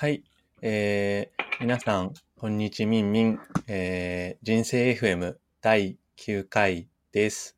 [0.00, 0.22] はい。
[0.62, 3.40] えー、皆さん、こんにちみんみん。
[3.66, 7.56] えー、人生 FM 第9回です。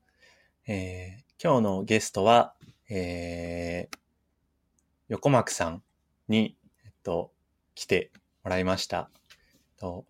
[0.67, 2.55] えー、今日のゲストは、
[2.89, 3.99] えー、
[5.09, 5.83] 横幕さん
[6.29, 6.57] に、
[6.87, 7.31] えっと、
[7.75, 8.11] 来て
[8.43, 9.11] もらいました。
[9.13, 10.07] えっと、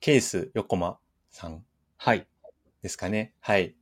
[0.00, 0.96] ケース横間
[1.28, 1.62] さん
[1.98, 2.26] はい。
[2.80, 3.34] ですかね。
[3.40, 3.74] はい。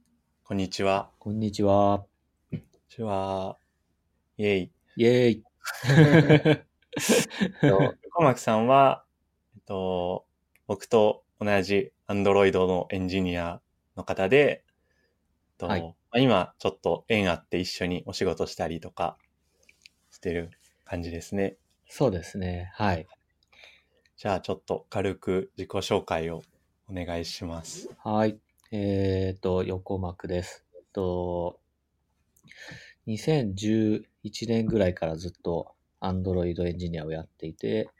[0.42, 1.12] こんにちは。
[1.20, 2.04] こんにちは。
[2.50, 3.56] こんにちは。
[4.36, 4.72] イェイ。
[4.96, 6.62] イェーイ。
[7.62, 9.04] えっと横幕さんは、
[9.54, 10.26] えっと、
[10.66, 13.60] 僕と同じ Android のエンジニア
[13.96, 14.64] の方で、
[15.48, 19.18] えっとはいまあ今ちょっと縁あって一緒にお仕事したりとか
[20.10, 20.50] してる
[20.84, 21.56] 感じですね。
[21.88, 22.70] そうですね。
[22.74, 23.06] はい。
[24.16, 26.42] じゃあちょっと軽く自己紹介を
[26.88, 27.90] お願いします。
[28.02, 28.38] はい。
[28.72, 30.64] えっ、と、横幕です。
[30.74, 31.60] えっと、
[33.06, 34.02] 2011
[34.48, 35.75] 年ぐらいからずっと
[36.08, 37.90] Android エンジニアをやっていて、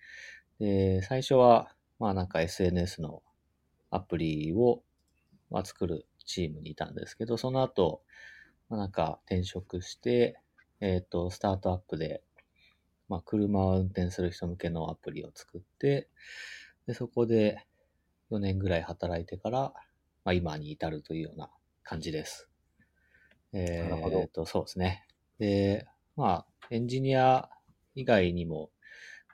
[0.59, 3.23] で、最初は、まあなんか SNS の
[3.90, 4.82] アプリを、
[5.51, 8.02] まあ、作るチームにいたんですけど、その後、
[8.68, 10.40] まあなんか転職して、
[10.80, 12.23] えっ、と、スタートアップで、
[13.09, 16.09] まあ車を運転する人向けのアプリを作って、
[16.87, 17.66] で、そこで
[18.30, 19.73] 4年ぐらい働いてから、
[20.24, 21.51] まあ今に至るというような
[21.82, 22.48] 感じです。
[23.52, 25.07] えなるほどー、と、そうですね。
[25.38, 27.48] で、まあ、エンジニア
[27.96, 28.70] 以外にも、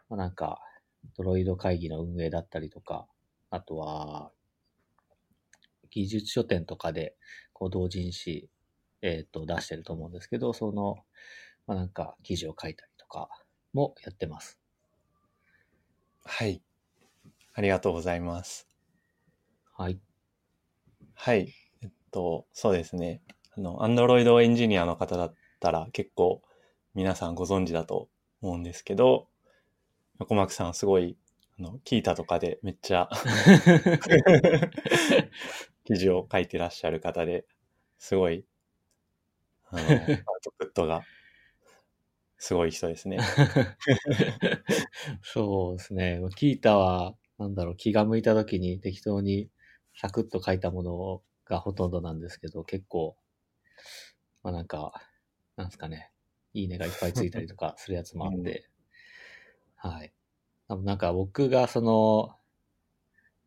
[0.09, 0.61] まあなんか、
[1.17, 3.07] ドロイド会議の運営だったりとか、
[3.51, 4.31] あとは、
[5.91, 7.17] 技術書店とかで、
[7.53, 8.49] こう、同人誌、
[9.03, 10.97] えっ、と、出してると思うんですけど、その、
[11.67, 13.29] まあなんか、記事を書いたりとか
[13.73, 14.59] もやってます。
[16.25, 16.63] はい。
[17.55, 18.69] ありがとうございます。
[19.75, 20.01] はい。
[21.15, 21.53] はい。
[21.83, 23.23] えっと、そうですね。
[23.57, 26.43] あの、Android エンジニアの方だったら結構
[26.95, 28.09] 皆さんご存知だと
[28.43, 29.27] 思うんですけど、
[30.21, 31.17] 横幕さんすごい、
[31.59, 33.09] あの、キータとかでめっちゃ
[35.85, 37.45] 記事を書いてらっしゃる方で、
[37.99, 38.45] すごい、
[39.71, 41.05] あの、アウトプットが
[42.39, 43.31] すごい人ですね。
[45.23, 46.21] そうですね。
[46.37, 49.49] キータは、なんだろう、気が向いた時に適当に
[49.97, 53.17] サクッと書いたものがほとんどなんですけど、結構、
[54.45, 54.93] まあなんか、
[55.57, 56.12] なんですかね、
[56.55, 58.69] いいねがいっぱいついたりとか するやつもあって、
[59.77, 60.13] はい。
[60.69, 62.37] 多分なんか僕がその、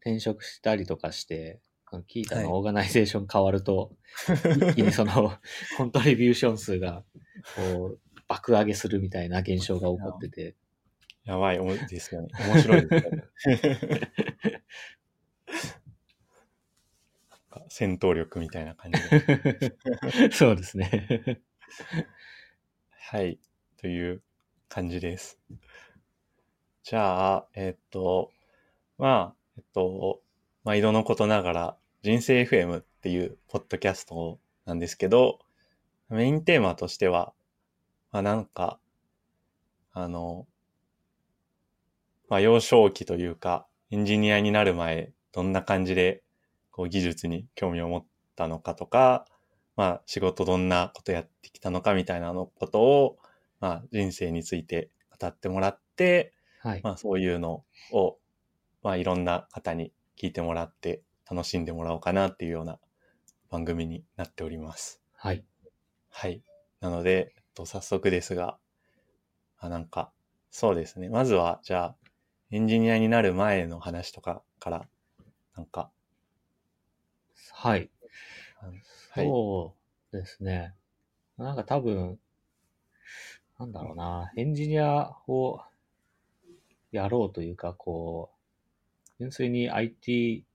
[0.02, 1.60] 転職したりとかして、
[2.08, 3.96] キータのオーガナイゼーション変わると、
[4.28, 5.34] 一気にその、
[5.78, 7.04] コントリビューション数が、
[7.56, 10.56] こう、爆上げするみたいな現象が起こってて、
[11.26, 12.28] やばいおもですよね。
[12.48, 13.24] 面白いですよね。
[17.70, 20.32] 戦闘力みたいな感じで。
[20.32, 21.42] そうですね。
[23.16, 23.40] はい。
[23.78, 24.22] という
[24.68, 25.40] 感じです。
[26.84, 28.30] じゃあ、えっと、
[28.98, 30.20] まあ、えっと、
[30.66, 35.40] 毎度のことながら、人生 FM っていうポッドキャストなんですけど、
[36.10, 37.32] メインテーマとしては、
[38.12, 38.82] まあなんか、
[39.94, 40.46] あの、
[42.28, 46.22] まあ幼少期というか、エンジニアになる前、どんな感じで、
[46.70, 48.06] こう技術に興味を持っ
[48.36, 49.26] たのかとか、
[49.76, 53.18] まあ仕事どんなことやってきたのかみたいなのことを、
[53.60, 56.82] まあ人生について語ってもらって、はい。
[56.84, 58.18] まあそういうのを、
[58.84, 62.80] まあいろんな方に聞いてもらって楽しんでもらおうかなっていうような
[63.50, 65.02] 番組になっております。
[65.14, 65.44] はい。
[66.10, 66.42] はい。
[66.80, 68.58] なので、えっと、早速ですが、
[69.58, 70.12] あ、なんか、
[70.52, 71.10] そうですね。
[71.10, 71.96] まずは、じゃあ、
[72.52, 74.88] エンジニアになる前の話とかから、
[75.56, 75.92] なんか、
[77.52, 77.90] はい。
[79.14, 79.76] そ
[80.12, 80.74] うですね。
[81.38, 82.20] なんか多分、
[83.60, 85.62] なんだろうな、エンジニアを
[86.92, 90.46] やろうというか、こう、純粋に IT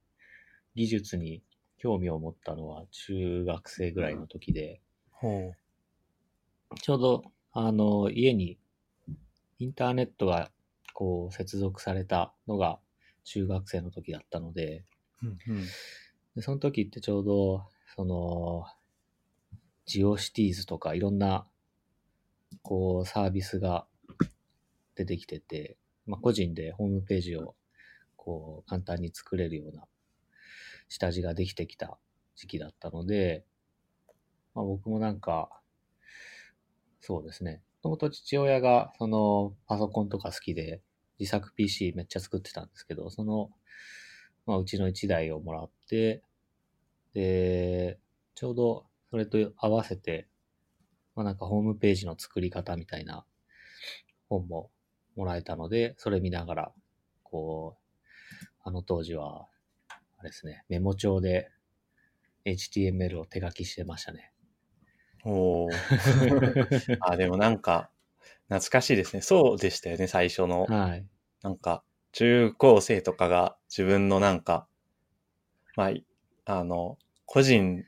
[0.75, 1.43] 技術に
[1.79, 4.81] 興味を持ったのは中学生ぐらいの時で、
[5.13, 5.53] ほ
[6.83, 8.59] ちょうど、あの、家に
[9.59, 10.51] インターネットが
[10.95, 12.79] こう接続されたのが
[13.25, 14.85] 中学生の時だったので、
[15.23, 15.27] う。
[15.27, 15.65] うんうん。
[16.37, 17.67] でその時ってちょうど、
[18.01, 18.65] その、
[19.85, 21.47] ジオシティーズとかいろんな、
[22.63, 23.87] こう、サービスが
[24.95, 25.77] 出てきてて、
[26.07, 27.55] まあ、個人でホームページを、
[28.17, 29.85] こう、簡単に作れるような
[30.89, 31.99] 下地ができてきた
[32.37, 33.45] 時期だったので、
[34.55, 35.61] まあ、僕もなんか、
[37.01, 37.61] そうですね。
[37.83, 40.81] もともと父親が、その、パソコンとか好きで、
[41.19, 43.51] 自作 PC めっちゃ作ってたんですけど、その、
[44.47, 46.23] まあ、うちの1台をもらって、
[47.15, 47.99] で、
[48.35, 50.29] ちょうどそれと合わせて、
[51.15, 53.25] まあ、なんかホームページの作り方みたいな
[54.29, 54.71] 本も
[55.17, 56.73] もらえたので、それ見ながら、
[57.23, 59.49] こう、あの当時は、
[60.19, 61.51] あれですね、メモ帳で
[62.45, 64.33] HTML を手書きしてましたね。
[65.25, 67.91] おー あ、でもなんか、
[68.49, 69.23] 懐かしいですね。
[69.23, 70.65] そうでしたよね、最初の。
[70.65, 71.07] はい。
[71.43, 74.67] なんか、中高生とかが自分のなんか、
[75.77, 76.05] まあい、
[76.59, 77.85] あの、個人、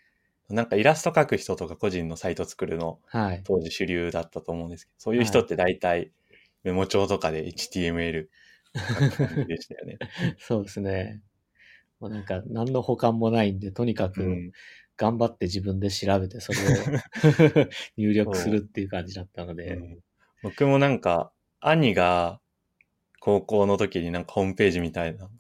[0.49, 3.43] なんかイラスト描く人とか個人のサイト作るのはい。
[3.45, 6.13] 当時主流だったと思うんですけど、そういう人って大体
[6.65, 8.29] メモ帳とかで HTML
[9.47, 9.99] でしたよね。
[10.39, 11.21] そうですね。
[12.01, 14.53] もうなんか、何の保管もないんで、とにかくうん。
[14.97, 19.99] 頑張って自分で調べて、それを 入力するっていう感じだったので、うん
[20.43, 22.41] 僕もなんか、兄が
[23.21, 25.31] 高校の時になんかホームページみたいなのを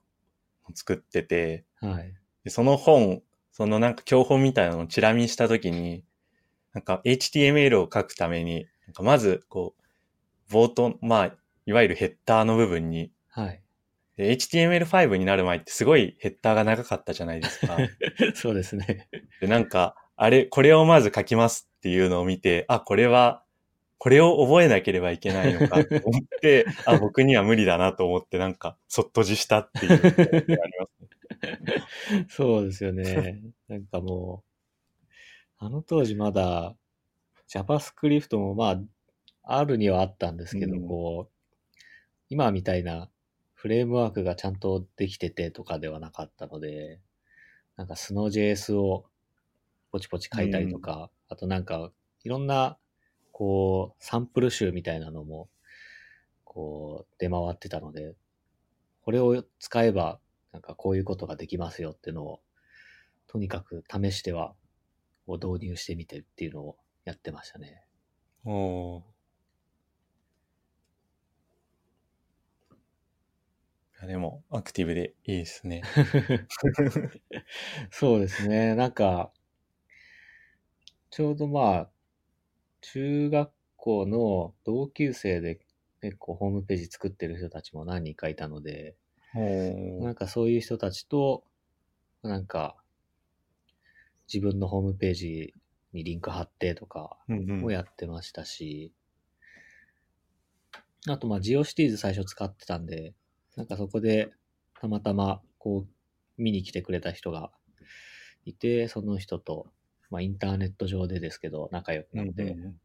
[0.73, 2.15] 作ってて、はい。
[2.45, 3.23] でその本、
[3.53, 6.05] そのなんか教本みたいなのをチラ見した時に、
[6.73, 11.35] なんか HTML を書くために、なんかまずこう、冒頭、まあ、
[11.67, 13.63] いわゆるヘッダーの部分に、はい。
[14.17, 17.79] で HTML5 になる前ってすごいヘッダーが長かったじゃないですか。
[18.35, 19.09] そうですね。
[19.41, 23.43] で、なんか、あれ、これをまず書きますっていうのを見て、あ、これは、
[24.03, 32.27] これを覚えなければいけないのかと思って、 あ、僕には無理だなと思って、なんか、そっとじしたっていうありますね。
[32.29, 33.41] そうですよね。
[33.69, 34.43] なんかも
[35.61, 36.75] う、あの当時まだ
[37.49, 38.83] JavaScript もまあ、
[39.45, 41.81] あるにはあったんですけど、うんこう、
[42.29, 43.09] 今みたいな
[43.55, 46.99] フレームワークがちゃんとできててとかではなかったので、
[47.77, 49.07] なんか Snow.js を
[49.93, 51.93] ポチポチ書いたりとか、あとなんか
[52.25, 52.79] いろんな
[53.33, 55.49] こうサンプル集みたいなのも
[56.45, 58.15] こう出回ってたので、
[59.03, 60.21] これを使えば
[60.53, 62.41] なんかこういうことができますよっていうのを、
[63.27, 64.55] とにかく試しては、
[65.27, 67.85] こう導入してみてっていうのをやってましたね。
[68.45, 69.03] おー
[74.07, 75.83] でも、アクティブでいいですね。
[77.91, 78.75] そうですね。
[78.75, 79.33] なんか、
[81.11, 81.91] ちょうどまあ、
[82.83, 85.61] 中学校の同級生で
[86.03, 88.97] 結構ホームページ作ってる人たちも何人かいたので、
[90.01, 91.45] なんかそういう人たちと、
[92.23, 92.77] なんか、
[94.33, 95.55] 自分のホームページ
[95.93, 97.65] にリンク貼ってとかうんうん。
[97.65, 98.93] をやってましたし、
[101.09, 103.15] あとまあ GeoCities 最初使ってたんで、
[103.57, 104.33] なんかそこで
[104.81, 107.51] たまたまこう見に来てくれた人が
[108.45, 109.67] いて、その人と、
[110.13, 112.77] まあインターネット上でですけど仲良くなって、うんうん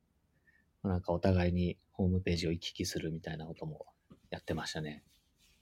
[0.83, 3.85] まあなんかお互いにホームページを行き来するみたいなことも
[4.29, 5.03] やってましたね。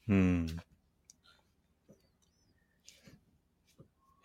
[0.08, 0.48] うん。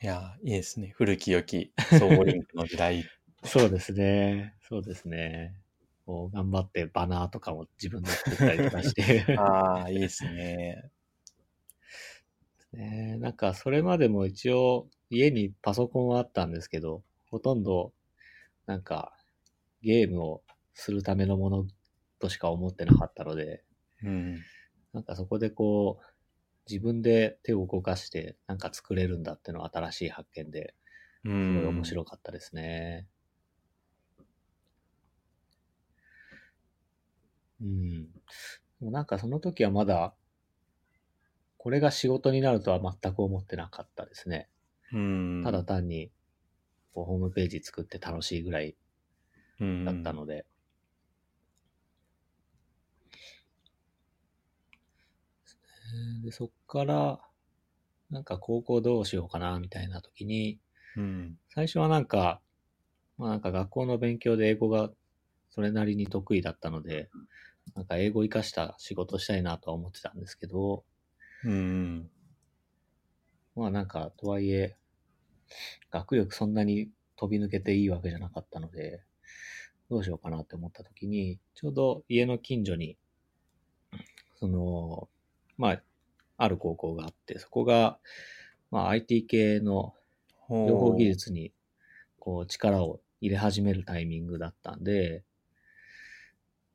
[0.02, 0.92] いや、いいですね。
[0.96, 3.04] 古き良き相互リンクの時代。
[3.44, 4.54] そうですね。
[4.69, 5.54] そうですね。
[6.04, 9.25] こう頑張ってバナーとかも自分で作ったりとかして。
[9.38, 10.90] ああ、いいですね。
[12.72, 17.93] ね、なんかそれまでも一応家にパソコンはあったんですけど、ほとんど
[18.67, 19.12] なんか
[19.82, 20.43] ゲームを
[20.75, 21.67] するためのもの
[22.19, 23.65] としか思ってなかったので、
[24.03, 24.44] うん。
[24.93, 26.05] なんかそこでこう
[26.71, 30.75] 自分で手を動かしてなんか作れるんだってのは新しい発見で、
[31.25, 31.67] うすごいん。
[31.67, 33.09] 面白かったですね。
[37.61, 38.12] うん。
[38.12, 38.19] で
[38.81, 40.15] もなんかその時はまだ、
[41.59, 44.49] これが仕事になるとは全く思ってなかったですね。
[44.93, 45.45] うん。
[45.45, 46.11] ただ単に、
[46.94, 48.76] こうホームページ作って楽しいぐらい
[49.61, 50.47] うんだったので。
[56.23, 57.20] で、そっから、
[58.11, 60.59] なんか高校どうしようかな、みたいな時に、
[60.97, 61.38] うん。
[61.54, 62.40] 最初はなんか、
[63.18, 64.90] まあなんか学校の勉強で英語が
[65.50, 67.11] それなりに得意だったので、
[67.75, 70.85] なんか英語を活かした仕事したいなとは思ってたんですけど、
[71.44, 72.11] うん。
[73.54, 74.76] まあなんか、とはいえ、
[75.90, 79.02] 学力そんなに飛び抜けていいわけじゃなかったので、
[79.90, 82.97] どうしようかなって思った時に、ちょうど家の近所に、
[84.38, 85.09] その、
[85.59, 85.83] まあ、
[86.38, 87.99] ある高校があって、そこが、
[88.71, 89.95] まあ IT 系の
[90.49, 91.52] 情報技術に
[92.19, 95.25] こう力を入れ始めるタイミングだったんで、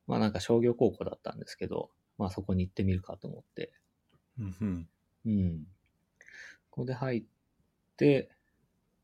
[0.06, 3.72] まあなんか商業高校だったんですけど、まあそこに行ってみるかと思って、
[4.38, 4.88] うんうん。
[5.26, 5.66] うん。
[6.70, 7.22] ここで入っ
[7.96, 8.30] て、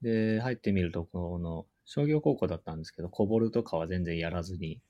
[0.02, 4.80] で、入ってみると、この商業高校だったんですけど、コボルとかは全然やらずに、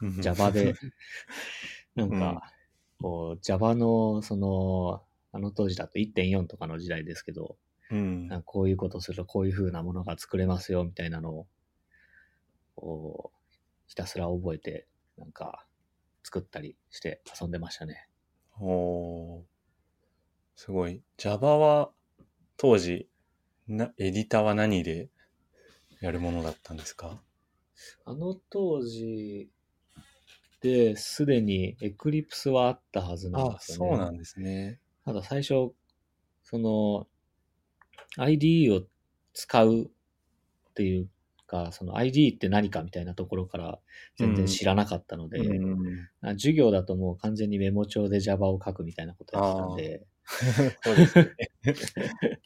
[0.00, 0.74] うん Java で、
[1.94, 2.52] なんうんか、
[3.00, 7.56] こう、Java の、その、あの当時だと1.4とかの時代ですけど、
[7.90, 8.42] うん。
[8.44, 11.46] こういうことするとこういう風なものが作れますよみたいなのを、
[12.74, 13.54] こう、
[13.86, 14.86] ひたすら覚えて、
[15.16, 15.66] なんか、
[16.22, 18.08] 作ったりして遊んでましたね。
[18.60, 19.42] おー
[20.56, 21.02] すごい。
[21.16, 21.92] Java は
[22.56, 23.08] 当時、
[23.68, 25.10] な、エディターは何で
[26.00, 27.22] やるものだったんですか？
[28.04, 29.50] あの当時
[30.60, 33.84] ですでに Eclipse はあったはずなんあ、ですよね。
[33.84, 34.80] そうなんですね。
[35.04, 35.72] ただ最初、
[36.44, 37.08] その
[38.16, 38.86] IDE を
[39.34, 39.88] 使うっ
[40.74, 41.10] ていう
[41.46, 43.80] か、その IDE って何かみたいなところから
[44.16, 46.08] 全然知らなかったので、うん。
[46.22, 50.06] あ授業だともう完全にメモ帳で Java を書くみたいなことやってたんで、
[50.84, 51.50] そうですね。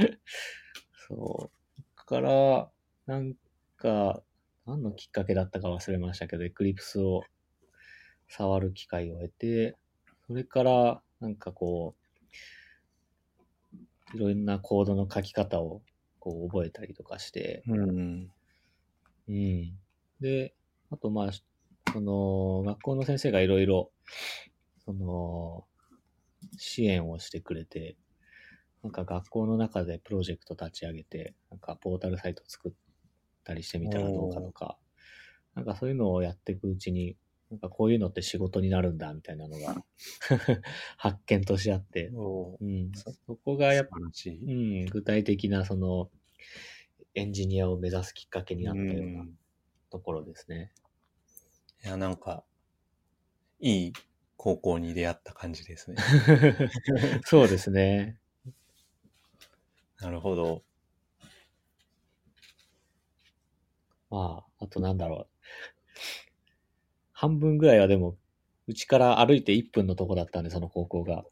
[1.08, 1.80] そう。
[1.96, 2.70] だから、
[3.06, 3.34] なん
[3.76, 4.22] か、
[4.66, 7.22] 何のきっかけだったか忘れましたけど、Eclipse を
[8.28, 9.76] 触る機会を得て、
[10.26, 11.94] それから、なんかこ
[14.14, 15.82] う、いろんなコードの書き方を
[16.18, 18.28] こう覚えたりとかして、うん。
[19.28, 19.78] うん。
[20.20, 20.54] で、
[20.90, 21.30] あとまあ、
[21.92, 23.90] その、学校の先生がいろいろ、
[24.84, 25.64] その、
[26.58, 27.96] 支援をしてくれて、
[28.82, 32.72] なんか学校の中でプロジェクト立ち上げて、なんかポータルサイト作っ
[33.44, 34.78] たりしてみたらどうかとか、
[35.54, 37.16] なんかそういうのをやっていくうちに、
[37.50, 39.84] なんかこういうのって仕事になるんだみたいなのが
[40.96, 43.96] 発見としてあって、うん、そそこがやっぱ。
[43.96, 46.10] うん、具体的なその
[47.14, 49.30] エンジニアを目指すきっかけになったよううなん
[49.90, 50.72] ところですね。
[51.84, 52.44] いや、なんか、
[53.58, 53.92] いい
[54.36, 55.96] 高校に出会った感じですね。
[57.26, 58.19] そうですね。
[60.00, 60.62] なるほど。
[64.10, 65.26] まあ、あとなんだろう。
[67.12, 68.16] 半分ぐらいはでも、
[68.66, 71.24] うちから歩いて1分のとこだったんで、その高校が。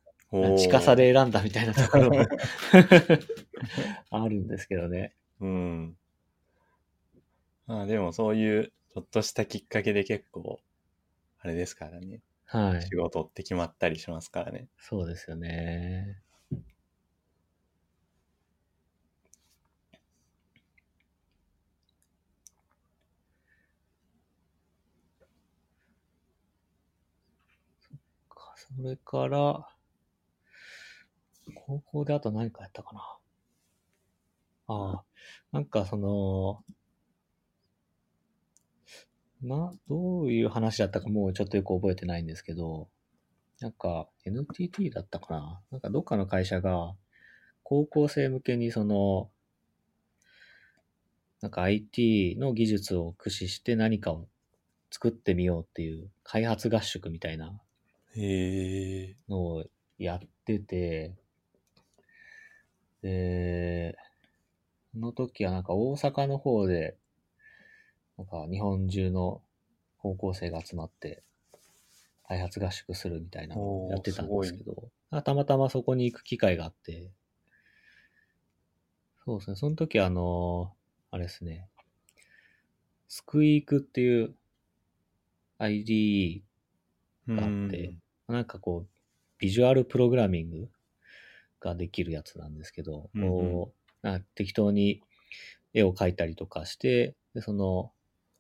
[0.59, 0.95] 近さ。
[0.95, 2.21] で選んだみたいなところも
[4.11, 5.15] あるんですけどね。
[5.41, 5.97] うん。
[7.67, 10.61] まあでもそういうちょっとしたきっかけで結構、
[11.41, 12.21] あれですからね。
[12.45, 12.97] はい仕。
[12.97, 14.69] 事って決まったりしますからね。
[14.79, 16.21] そうですよね。
[28.81, 29.69] それから、
[31.67, 33.19] 高校であと何かやったかな。
[34.69, 35.05] ああ、
[35.51, 36.63] なんかその、
[39.43, 42.89] な、どういう話だったかもうちょっとよく覚えてないんですけど、
[43.59, 46.95] なんか NTT だったかななんかどっかの会社が
[47.65, 49.29] 高校生向けにその、
[51.41, 54.29] なんか IT の技術を駆使して何かを
[54.93, 57.61] 作ってみようっていう開発合宿みたいな。
[59.29, 59.65] のを
[59.99, 61.15] やってて、
[63.03, 63.97] で、
[64.93, 66.97] その時はなんか大阪の方で、
[68.17, 69.43] なんか日本中の
[69.99, 71.23] 高校生が集まって
[72.27, 74.91] 開発合宿するみたいなのをやってたんですけど、
[75.25, 77.11] たまたまそこに行く機会があって、
[79.25, 80.73] そうですね、その時はあの、
[81.11, 81.69] あれですね、
[83.09, 84.35] スクイークっていう
[85.59, 86.43] IDE
[87.29, 87.95] があって、
[88.29, 88.89] なんかこう、
[89.39, 90.69] ビジュアルプログラミング
[91.61, 93.29] ができるやつなんですけど、うんうん。
[93.29, 95.03] こう適当に
[95.75, 97.93] 絵を描いたりとかして、でその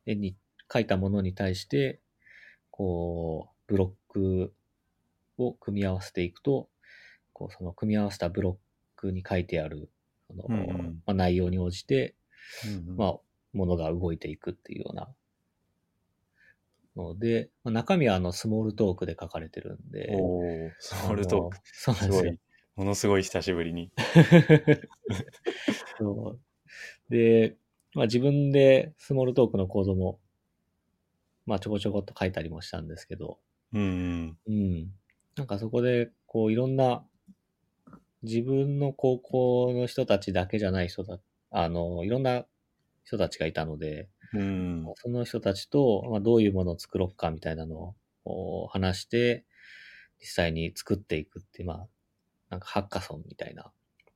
[0.06, 0.36] 絵に
[0.68, 2.00] 描いたものに対して、
[2.70, 4.54] こう、ブロック
[5.36, 6.68] を組み合わせていくと、
[7.32, 8.56] こう、その組み合わせたブロッ
[8.96, 9.90] クに書いてある、
[10.28, 11.02] その、うんうん。
[11.06, 12.14] まあ、内容に応じて、
[12.64, 12.96] うんうん。
[12.96, 13.18] まあ、
[13.52, 15.08] ものが動いていくっていうような
[17.02, 21.58] ので、まあ、中身はあのスモールトークで書かれてるんで、おー、スモールトーク。
[21.64, 22.34] そうなんですよ。
[22.76, 23.90] ものすごい久しぶりに。
[25.98, 26.40] そう
[27.10, 27.56] で、
[27.94, 30.20] まあ、自分でスモールトークのコードも、
[31.46, 33.38] まあ、ちょこちょこっと書いたりもしたんですけど、
[33.72, 34.38] うんうん。
[34.46, 34.92] うん。
[35.36, 37.04] なんかそこで、こう、いろんな、
[38.22, 41.18] 自分の高校の人たちだけじゃない人だ、
[41.50, 42.44] あの、いろんな
[43.04, 44.86] 人たちがいたので、うん。
[44.96, 47.94] その人たちと、まあ、どういうものを作ろうかみたいなの
[48.24, 49.44] を話して、
[50.20, 51.88] 実際に作っていくってまあ、
[52.50, 53.72] なんかハッカソンみたいな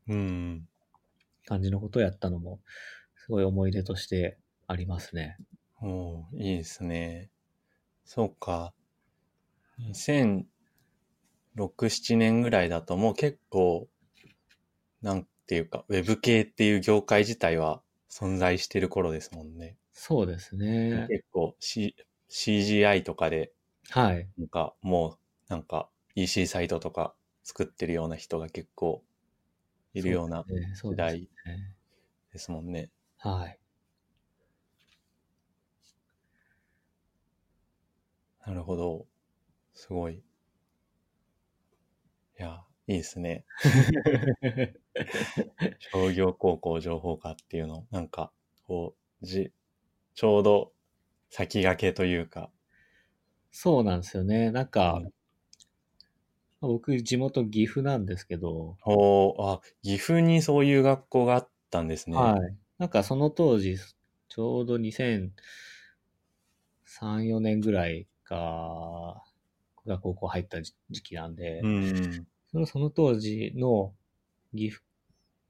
[0.09, 0.69] うん。
[1.47, 2.61] 感じのことをやったのも、
[3.17, 5.37] すごい思い出としてありますね。
[5.81, 7.31] おーいいですね。
[8.05, 8.75] そうか。
[9.79, 10.45] 2006、
[11.57, 13.89] 7年ぐらいだともう結構、
[15.03, 19.77] なんていうか、ウェブ系っていう業界自体は存在してる頃ですもんね。
[19.93, 21.07] そうですね。
[21.09, 21.95] 結構、C、
[22.29, 23.53] CGI とかで、
[23.91, 24.29] はい。
[24.39, 25.19] なんかもう、
[25.49, 29.05] なんか EC サイトとか作ってるような人が結構
[29.95, 30.45] いるような
[30.83, 31.29] 時代
[32.33, 32.91] ですもんね。
[33.19, 33.59] はい。
[38.47, 39.07] なるほど。
[39.75, 40.15] すごい。
[40.17, 40.23] い
[42.43, 43.45] や、いいですね。
[45.79, 48.33] 商業高校情報科っていうの、なんか、
[48.67, 49.53] こう、じ、
[50.15, 50.73] ちょうど
[51.31, 52.51] 先駆けというか。
[53.51, 54.51] そうなんですよね。
[54.51, 55.13] なんか、うん
[56.63, 62.17] 僕、地元岐阜なんですけど、おーあ、岐阜にそういう学校があったんですね。
[62.17, 62.57] はい。
[62.79, 63.77] なんかその当時、
[64.29, 65.33] ちょうど2003、
[67.27, 69.25] 4年ぐらいが、
[69.75, 72.27] 僕が高校入った時時期なんで、うん。
[72.53, 73.93] そのその当時の
[74.55, 74.85] 岐阜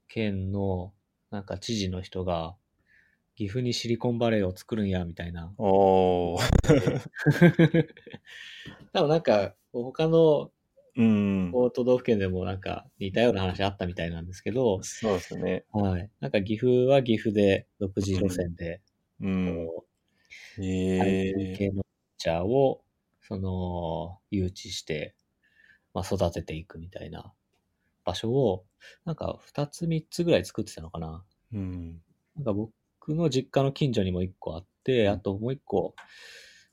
[0.07, 0.93] 県の
[1.29, 2.55] なんか知事の人が、
[3.35, 5.53] 岐阜にシリコンバレーを作るんや、みたいな。
[5.57, 6.41] おー。
[8.93, 10.51] 多分なんか、他の
[10.95, 11.51] うん。
[11.51, 15.65] 都道府県でもなんか似たような話あったみたいなんですけど、そうですね。
[15.71, 16.09] はい。
[16.19, 18.81] なんか岐阜は岐阜で独自路線で、
[19.19, 19.67] うん。
[19.67, 19.85] こ
[20.57, 21.83] う、ええ系のピッ
[22.17, 22.83] チャーを、
[23.21, 25.15] その、誘致して、
[25.93, 27.33] まあ、育てていくみたいな
[28.05, 28.65] 場所を、
[29.05, 31.23] なんか2つ3つぐらい作ってたのかな。
[31.53, 32.01] うん。
[32.35, 32.71] なんか僕
[33.09, 35.95] の実家の近所にも1個あって、あともう1個、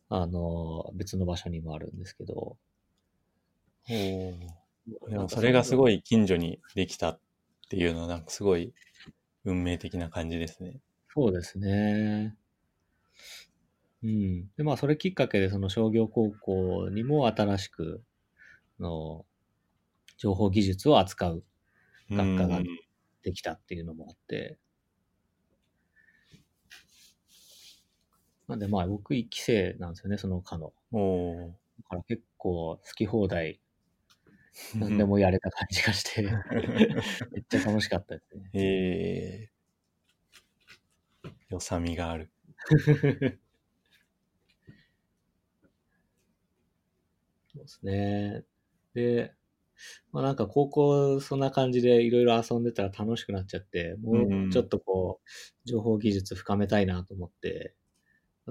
[0.09, 2.59] あの、別の場所にもあるんですけど。
[3.89, 4.51] おー
[5.11, 5.95] でもそれがすごい。
[5.97, 7.21] い近所にできたっ
[7.69, 8.75] ていうのはなんかすごい
[9.45, 10.81] 運命的な感じですね。
[11.09, 12.37] そうですね。
[14.03, 14.51] うん。
[14.57, 18.03] で、まあ、それきっかけで、その商業高校にも新しく、
[18.81, 19.27] あの、
[20.19, 21.45] 情報技術を扱う
[22.15, 22.67] 学科がうん
[23.23, 24.59] できたっていうのもあって。
[28.51, 30.73] なんでまあ僕一期生なんですよね、その科の。
[31.79, 33.61] だから結構好き放題
[34.75, 36.23] 何でもやれた感じがして、
[37.31, 38.51] めっちゃ楽しかったですね。
[38.55, 39.51] ええ
[41.49, 42.31] 良さみがある。
[47.53, 48.45] そうですね。
[48.95, 49.33] で、
[50.13, 57.75] まあなんか高校そんな感じでいろいろ遊んでたら楽しくなっちゃって、もうちょっとこう、情報技術深めたいなと思って、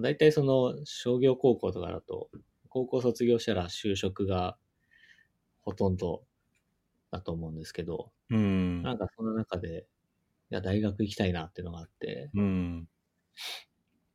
[0.02, 2.30] だいたいその商業高校とかだと、
[2.70, 4.58] 高校卒業したら就職が
[5.62, 6.26] ほとんど
[7.12, 8.84] だと思うんですけど、うん。
[8.84, 9.88] なんかその中で、
[10.52, 12.90] いや、大学行きたいなっていうのがあって、うん。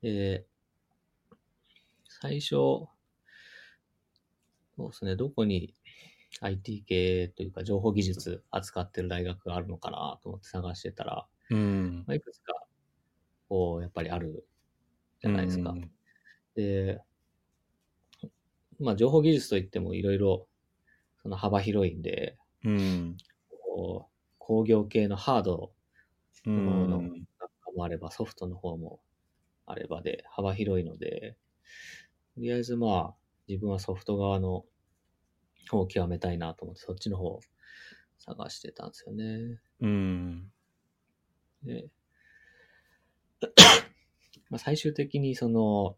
[0.02, 0.46] で、
[2.08, 2.54] 最初、
[4.76, 5.74] そうですね、どこに
[6.40, 12.12] IT 系というか情報技術扱ってる大学があるのかなと思って探してたら、うんま。
[12.14, 12.54] あ、いくつか、
[13.48, 14.46] こう、やっぱりある
[15.24, 15.70] じゃないですか。
[15.70, 15.90] うん
[16.54, 17.00] で、
[18.78, 20.46] まあ、情報技術といってもいろいろ、
[21.22, 23.16] その幅広いんで、うん。
[23.64, 25.72] こう工業系のハード
[26.46, 27.02] うの方の
[27.74, 29.00] もあれば、ソフトの方も
[29.66, 31.36] あればで、幅広いので、
[32.34, 33.14] とりあえずまあ、
[33.48, 34.64] 自分はソフト側の
[35.70, 37.40] 方を極めたいなと思って、そっちの方を
[38.18, 39.60] 探してたんですよね。
[39.80, 40.52] うん。
[41.64, 41.88] で、
[44.50, 45.96] まあ、最終的にその、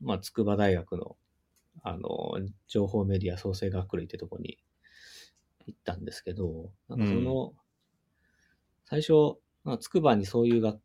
[0.00, 1.16] まあ、筑波大学の、
[1.82, 4.58] あの、情報メディア創生学類ってとこに
[5.66, 7.52] 行ったんですけど、なんかその、
[8.84, 9.12] 最初、
[9.64, 10.80] まあ、筑波にそういう学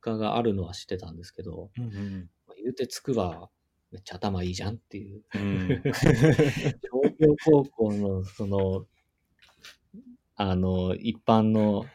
[0.00, 2.28] 科があるのは知ってたんですけど、うん。
[2.46, 3.50] まあ言うて筑波
[3.90, 5.22] めっちゃ頭いいじゃんっていう。
[5.34, 5.82] うん。
[5.92, 8.86] 商業高校の、その、
[10.36, 11.86] あの、一般の、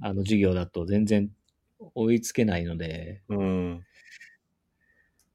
[0.00, 1.30] あの、授業だと全然
[1.94, 3.84] 追いつけないので、うん。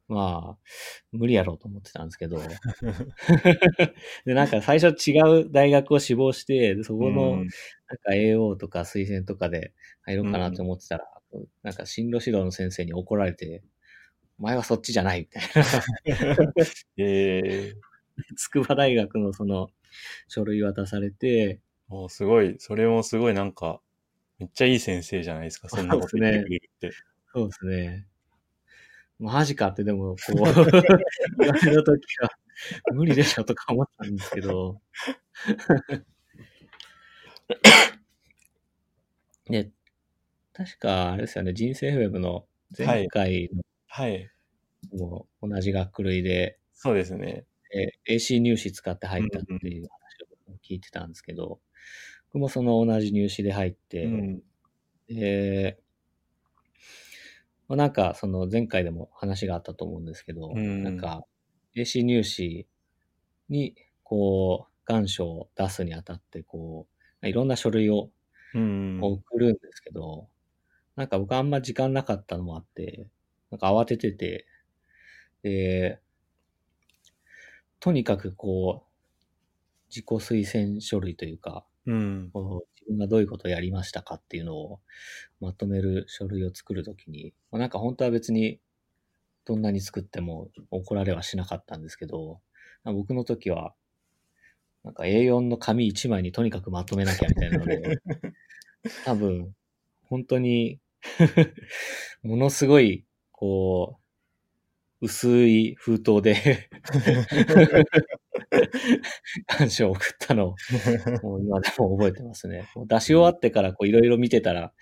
[0.07, 0.57] まあ、
[1.11, 2.37] 無理やろうと思ってたんですけど、
[4.25, 7.53] で、なんか最初違う大学を志望して、でそこの、なんか
[8.13, 11.05] AO とか推薦とかで入ろうかなと思ってたら、
[11.61, 13.63] なんか進路指導の先生に怒られて、
[14.39, 15.63] お前はそっちじゃないみたいな。
[16.97, 17.73] ええ。
[18.37, 19.69] 筑波大学のその
[20.27, 23.81] 書類渡されて、もうすごい、それもすごいなんか、
[24.39, 26.91] めっちゃいい先生じゃないですか、そんなこと言ってくれるって。
[27.33, 28.07] そうですね。
[29.19, 32.29] マジかってでも、こう、 言われた時は、
[32.93, 34.79] 無理でしょとか思ったんですけど。
[39.49, 39.71] で、
[40.53, 42.47] 確か、あれですよね、人生 FM の
[42.77, 43.49] 前回
[43.87, 44.29] はい。
[44.93, 47.45] のも同じ学類で、そうですね。
[47.73, 51.59] えー AC 入試使って入ったっていう話を聞いてたんですけど、
[52.33, 54.43] 僕もその同じ入試で入って、うん。
[55.07, 55.79] で、
[57.67, 61.23] まあ、なんかその前回でも話があったと思うんですけど、うんなんか
[61.75, 62.67] AC 入試
[63.49, 66.87] にこう願書を出すにあたってこ
[67.21, 68.09] ういろんな書類を
[68.53, 68.99] うん。
[69.01, 70.29] 送るんですけど、
[70.95, 73.07] なんか僕あんま時間なかったのもあって、
[73.51, 74.47] なんか慌ててて、
[75.43, 76.01] で、
[77.79, 78.87] とにかくこう、
[79.89, 82.29] 自己推薦書類というか、うん。
[82.31, 84.79] こう自分がどういうことをやりましたかっていうのを
[85.39, 88.59] まとめる書類を作るときに、まあ、なんか本当は別に
[89.45, 92.41] どんなに作っても怒られはしなかったんですけど、
[92.83, 93.73] まあ僕の時は、
[94.83, 98.01] なんか A4 の紙1枚にとにかくまとめなきゃみたいなので、
[99.05, 99.55] 多分、
[100.03, 100.79] 本当に
[102.23, 103.99] ものすごい、こ
[105.01, 106.69] う、薄い封筒で
[109.59, 110.55] 願書を送ったのを、
[111.23, 112.67] もう今でも覚えてますね。
[112.87, 114.73] 出し終わってからこういろいろ見てたら、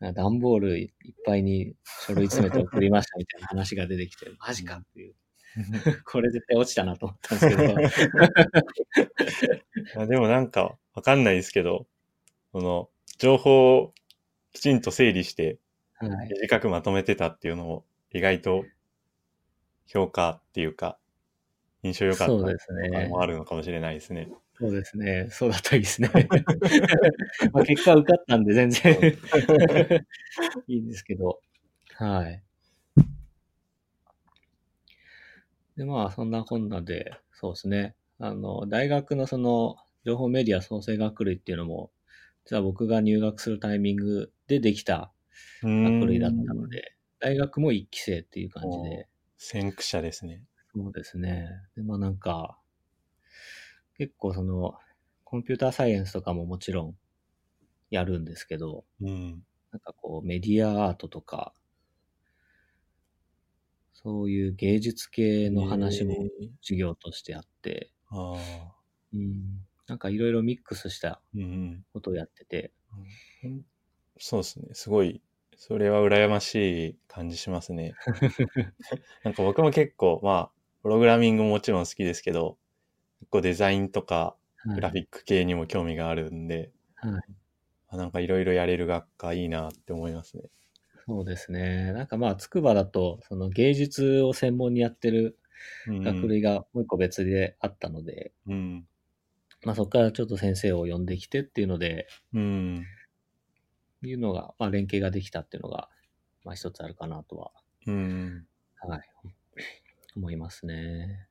[0.00, 0.90] あ段ボールいっ
[1.24, 1.74] ぱいに
[2.06, 5.14] 書類詰めて送りましたみたいな話が出てきて、マジかっていう。
[6.04, 7.38] これ絶対落ちたなと思ったん
[7.80, 8.16] ですけ
[9.96, 10.02] ど。
[10.02, 11.86] あでもなんか、わかんないですけど、
[12.52, 13.94] この、情報を
[14.52, 15.58] きちんと整理して、
[15.94, 16.28] はい。
[16.28, 18.64] 短くまとめてたっていうのを、意外と
[19.86, 20.98] 評価っていうか、
[21.82, 23.08] 印象良かったそうですね。
[23.08, 24.28] もあるのかもしれないですね。
[24.58, 25.28] そうですね。
[25.30, 26.10] そうだったらいいですね。
[27.52, 28.94] まあ結果受かったんで全然
[30.66, 31.40] いいんですけど。
[31.94, 32.42] はい。
[35.78, 37.94] で、まあ、そんなこんなで、そうですね。
[38.18, 41.92] あの、大学のその、情報メディア創生学類っていうのも、
[42.44, 45.12] 実は僕が入学するタイミングでできた
[45.62, 50.42] 学類だったので、大学も一期生っていう感じで、先駆者ですね。
[50.78, 51.48] そうですね。
[51.76, 52.58] で、まあなんか、
[53.96, 54.78] 結構その、
[55.24, 56.96] コンピューターサイエンスとかももちろん
[57.90, 59.42] やるんですけど、うん。
[59.72, 61.52] なんかこうメディアアートとか、
[63.92, 68.74] そういう芸術系の話もえー授業としてあって、ああ。
[69.12, 71.84] うん、なんかいろいろミックスしたうんうん。
[71.92, 72.72] ことをやってて、
[73.42, 73.64] うん
[74.20, 74.68] そうですね。
[74.72, 75.22] すごい、
[75.56, 77.94] それは羨ましい感じしますね。
[79.24, 82.58] なんか僕も結構、まあ、プログラミングももちろん好きですけど、
[83.20, 87.12] 結構デザインとかはいグラフィック系にも興味があるんで、はい、
[87.90, 90.44] あなんかいろいろやれる学科いいなって思いますね。
[91.06, 91.92] そうですね。
[91.92, 95.38] なんかまあ、筑波だと、その芸術を専門にやってる
[95.86, 98.86] うん学類がもう一個別であったので、うん。
[99.64, 102.84] まあそこからちょっと先生を呼んできてっていうので、うん。
[104.02, 105.88] いうのが、まあ連携ができたっていうのが、
[106.44, 107.52] まあ一つあるかなとは、
[107.86, 108.46] うん。
[108.86, 109.00] はい、
[110.18, 111.28] 思いますね。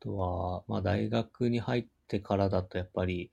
[0.00, 3.32] とは、まあ大学に入ってからだとやっぱり、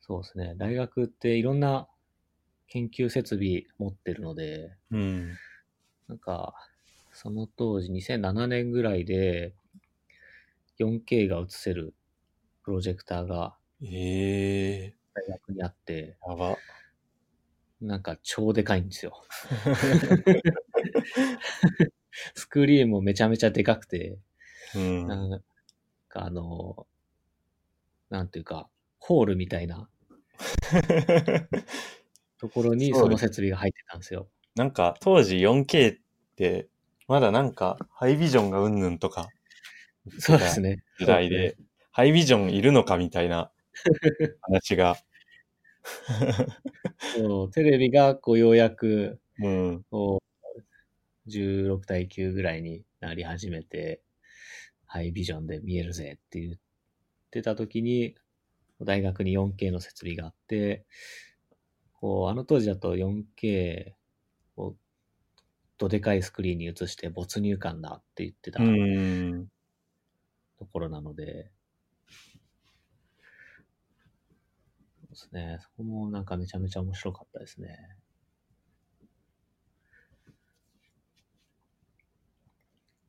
[0.00, 1.86] そうですね、大学っていろんな
[2.66, 5.38] 研究設備持ってるので、うん。
[6.08, 6.54] なんか、
[7.12, 9.54] その当時2007年ぐらいで
[10.78, 11.94] 4K が映せる
[12.64, 16.56] プロジェクターがええ大学にあって、ー、やば。
[17.80, 19.22] なんか超でかいんですよ。
[22.34, 24.18] スクリーンもめちゃめちゃでかくて、
[24.74, 25.06] うん。
[25.06, 25.42] なん
[26.08, 26.86] かあの、
[28.10, 29.88] なんていうか、ホールみたいな
[32.38, 34.28] ところにその設備が入ってたんですよ。
[34.54, 35.98] なんか当時 4K っ
[36.36, 36.68] て、
[37.08, 39.28] まだなんかハイビジョンがうんぬんとか
[40.18, 40.82] そうですね。
[40.98, 41.56] 時代で、
[41.92, 43.50] ハイビジョンいるのかみたいな
[44.42, 44.96] 話が。
[47.16, 49.84] そうテレビがこうようやくうん。
[49.90, 50.20] こ
[51.26, 54.02] う16対9ぐらいになり始めて、
[54.86, 56.58] ハイビジョンで見えるぜって言っ
[57.30, 58.16] てた時に、
[58.80, 60.86] 大学に 4K の設備があって、
[61.94, 63.94] こう、あの当時だと 4K
[64.56, 64.74] を
[65.78, 69.48] どでかいスクリーンに映して没入感だって言ってたうん。
[70.58, 71.50] ところなので、
[74.99, 75.58] そうですね。
[75.60, 77.76] そこもなんかめちゃめちゃ面白かったですね。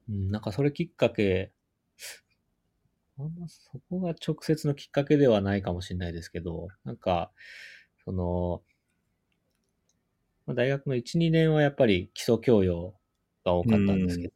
[0.09, 1.53] うん、なんかそれきっかけ、
[3.19, 7.31] あんまそこが直接のきっかけではないかもしれないですけど、なんか、
[8.03, 8.63] その、
[10.47, 12.95] まあ大学の1、2年はやっぱり基礎教養
[13.45, 14.33] が多かったんですけど、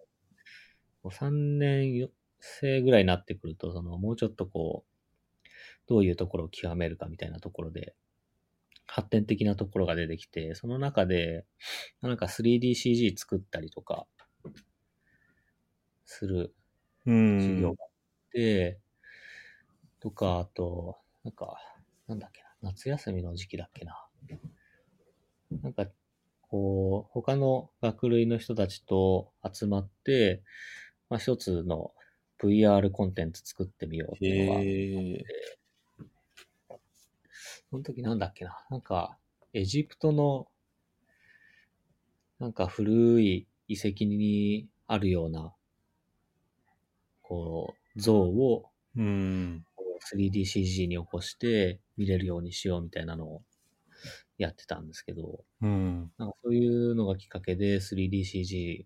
[1.01, 4.94] こう3年生ぐらいになってくると、そのもうちょっとこう、
[5.87, 7.95] どういうところを極めるかみたいなところで、
[8.87, 11.45] 発展的なところが出てきて、その中で、
[12.01, 14.07] なんか 3DCG 作ったりとか、
[16.05, 16.55] する
[17.05, 17.39] うん。
[17.39, 17.89] 授業があっ
[18.31, 18.79] て、
[19.99, 21.57] とか、あと、なんか、
[22.07, 24.07] なんだっけな、夏休みの時期だっけな。
[25.61, 25.87] なんか、
[26.41, 30.43] こう、他の学類の人たちと集まって、
[31.09, 31.93] まあ、一つの
[32.39, 35.25] VR コンテンツ作ってみようっていうのが、へえ。
[37.69, 38.65] その時なんだっけな。
[38.71, 39.17] なんか、
[39.53, 40.47] エジプトの、
[42.39, 45.53] なんか古い遺跡にあるような、
[47.21, 49.65] こう、像をうん。
[49.99, 53.41] 3DCG に起こして見れるようにしようみたいなのを
[54.37, 56.11] やってたんですけど、うん。
[56.17, 58.85] なんかそういうのがきっかけで 3DCG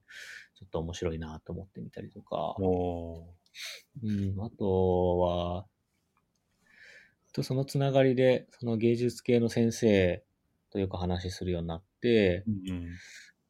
[0.56, 2.56] ちょっと面白いなと思ってみたりとか。
[4.04, 5.65] うん、あとは、
[7.34, 10.24] とそのつながりで、その芸術系の先生
[10.72, 12.88] とよく話するようになって、うん。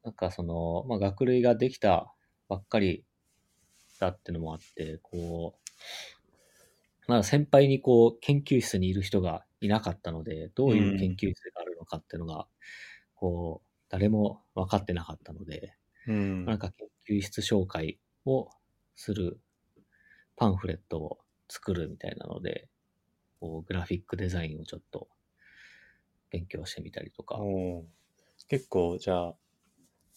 [0.04, 2.14] なんかその、まあ、学類ができた
[2.48, 3.06] ばっかり
[4.00, 5.70] だってのもあって、こう、
[7.08, 12.48] まだ先輩にこう、研究室にいる人がいなかったので、どういう研究室があるのかっていうのが、
[13.16, 15.74] こう、誰も分かってなかったので、
[16.08, 16.46] うん。
[16.46, 18.50] なんか研究室紹介を
[18.96, 19.40] する
[20.36, 22.70] パンフレットを作るみたいなので、
[23.40, 25.08] こうグラフィックデザインをちょっと
[26.30, 27.40] 勉強してみたりとか。
[28.48, 29.36] 結構、じゃあ、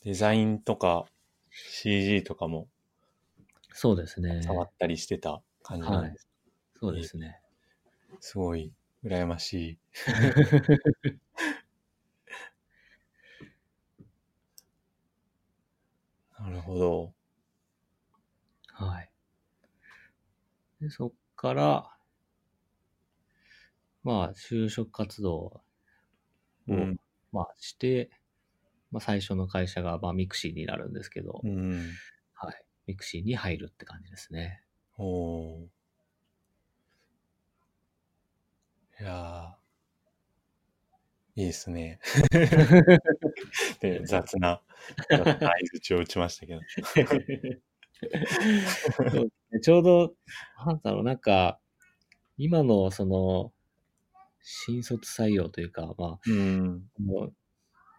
[0.04, 1.06] デザインとか
[1.50, 2.68] CG とかも
[3.72, 4.42] そうですね。
[4.42, 6.28] 触ったりしてた感じなんです。
[6.78, 7.40] そうですね。
[8.20, 8.72] すごい、
[9.04, 9.78] 羨ましい。
[16.38, 17.14] なるほど。
[18.66, 19.10] はい。
[20.80, 21.96] でそっから、
[24.04, 25.60] まあ、就職活動を、
[26.68, 26.96] うん。
[27.32, 28.10] まあ、して、
[28.90, 31.90] まあ、最初の会社が、まあ、ミクシーになるんですけど、うん。
[32.34, 32.64] はい。
[32.86, 34.62] ミクシーに入るって感じですね。
[34.98, 35.66] おー
[39.00, 41.98] いやー、いいですね。
[43.80, 44.60] で、雑な、
[45.10, 46.60] 雑な相槌を打ちましたけど。
[49.62, 50.14] ちょうど、
[50.66, 51.58] なんだろう、なんか、
[52.38, 53.52] 今のその、
[54.42, 56.84] 新卒採用というか、まあ、うん。
[56.98, 57.32] もう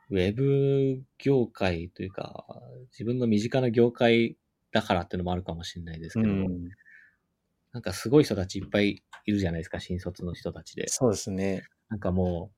[0.10, 2.46] ウェブ業界というか、
[2.92, 4.38] 自分の身近な業界
[4.72, 6.70] だからっていうのもあるかもしれないですけど、うん、
[7.72, 10.88] なんかすごい人たちいっぱいいるじゃないですか、新卒の人たちで。
[10.88, 11.64] そうですね。
[11.90, 12.52] なんかも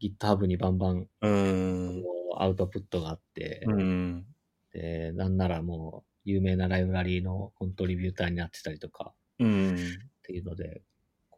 [0.00, 2.02] う、GitHub にバンバンうん。
[2.36, 4.26] アウトプットがあって、うん。
[4.72, 9.74] で、なんならもう、有名なライブラリーのコントリビューターになってたりとかうん。
[9.74, 9.76] っ
[10.22, 10.82] ていうので、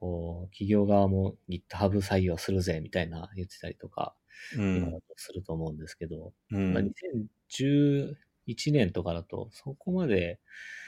[0.03, 4.17] こう、企業側も GitHub 採用するぜみたいな言ってたりとか、
[4.59, 4.97] うん今だ。
[4.97, 8.17] とすると思うんですけど、うんまあ、2011
[8.73, 10.41] 年とかだと、そこまで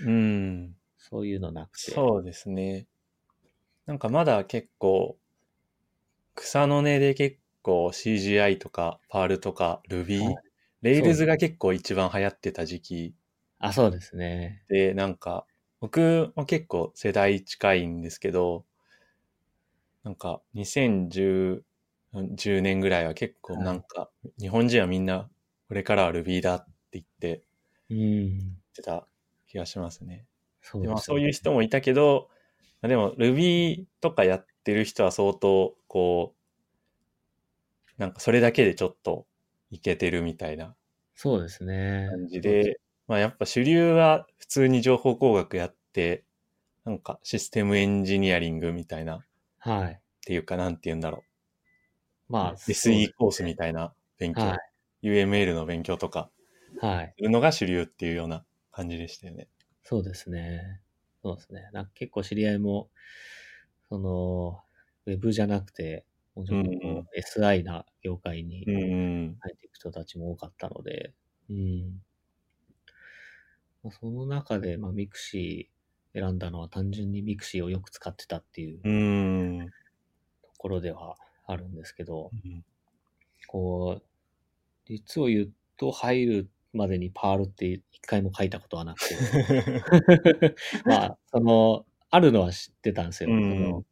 [0.05, 0.74] うん。
[0.98, 1.92] そういうのなくて。
[1.92, 2.88] そうですね。
[3.87, 5.16] なんかまだ結構、
[6.35, 10.37] 草の根で結構 CGI とか、パールとか、Ruby、はい
[10.83, 13.14] レイルズが結構一番流行ってた時期
[13.59, 14.64] あ、そうですね。
[14.68, 15.46] で、なんか、
[15.81, 18.66] 僕も結構世代近いんですけど、
[20.04, 21.64] なんか2010
[22.36, 25.28] 10年ぐらいは結構なんか、日本人はみんな
[25.68, 27.44] これからは Ruby だって言って
[27.90, 28.38] うん。
[28.38, 29.06] 言ってた
[29.46, 30.26] 気がしますね。
[30.60, 32.28] そうですそういう人もいたけど、
[32.82, 36.34] まあでも Ruby とかやってる人は相当こ
[37.98, 39.26] う、なんかそれだけでちょっと
[39.70, 40.76] いけてるみたいな
[41.14, 42.08] そうですね。
[42.10, 46.24] 感じで、まあやっぱ主流は普通に情報工学やって、
[46.84, 49.20] なんかシステムエンジニアリングみたいな、っ
[49.64, 50.00] はい。
[50.27, 51.24] ていうかなんて言うんだろ
[52.29, 52.70] まあ、う。
[52.70, 54.59] SE コースみたいな勉強、は
[55.03, 56.31] UML の勉強とか
[56.81, 57.14] はい。
[57.16, 59.48] するのが主流っていうような感じでしたよね。
[59.83, 60.81] そうですね。
[61.22, 61.68] そうですね。
[61.72, 62.90] なんか結構知り合いも、
[63.88, 64.62] その、
[65.07, 68.64] ウェブじゃなくて、もうちょっとこううんうん SI な業界に。
[68.66, 71.14] 入っていく人たちも多かったので、
[71.50, 72.03] うん。
[73.83, 75.73] まあ、その中で、まあ、ミクシー
[76.14, 79.70] 選んだのは単純にミクシーをよく使ってたっていう。
[80.42, 82.64] ところではあるんですけど、うん
[83.46, 84.03] こう、
[84.87, 90.55] 実を言うと入るまでにパールって一回も書いたことはなくて、
[90.87, 93.31] まあ、その、あるのは知ってたんですよ。
[93.31, 93.85] うんその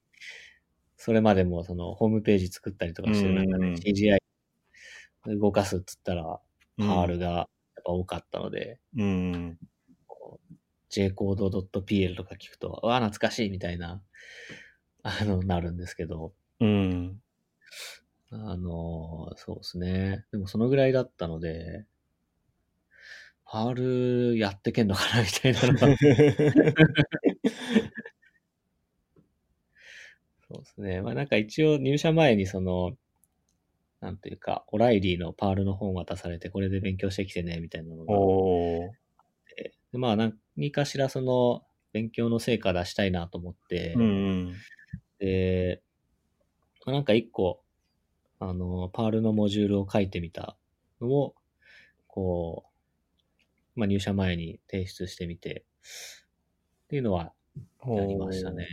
[0.96, 4.18] それまでもそのホームページ作ったりとかしてる中うんで CGI
[5.36, 6.40] 動かすっつったら、
[6.78, 7.46] うんパールがやっ
[7.84, 9.58] ぱ多かったので、うん。
[10.92, 14.02] jcode.pl とか聞くと、うわ、懐かしいみたいな、
[15.02, 17.20] あの、なるんですけど、うん。
[18.30, 20.24] あの、そうですね。
[20.30, 21.86] でもそのぐらいだったので、
[23.44, 23.74] パー
[24.32, 25.80] ルやってけんのかなみたいなのが。
[30.48, 31.02] そうですね。
[31.02, 32.96] まあなんか一応入社前にその、
[34.00, 38.14] なんていうか、オライリーのパールの本渡されて、これで勉強してきてね、みたいなのが。
[39.92, 44.54] でまあ何かしらその、勉強の成果出したいなと思って、うん
[45.18, 45.82] で、
[46.86, 47.62] まあなんか一個
[48.44, 50.56] あの、パールのモジュールを書いてみた
[51.00, 51.36] のを、
[52.08, 52.64] こ
[53.76, 55.64] う、まあ、入社前に提出してみて、
[56.84, 57.32] っていうのは
[57.86, 58.66] やりましたね。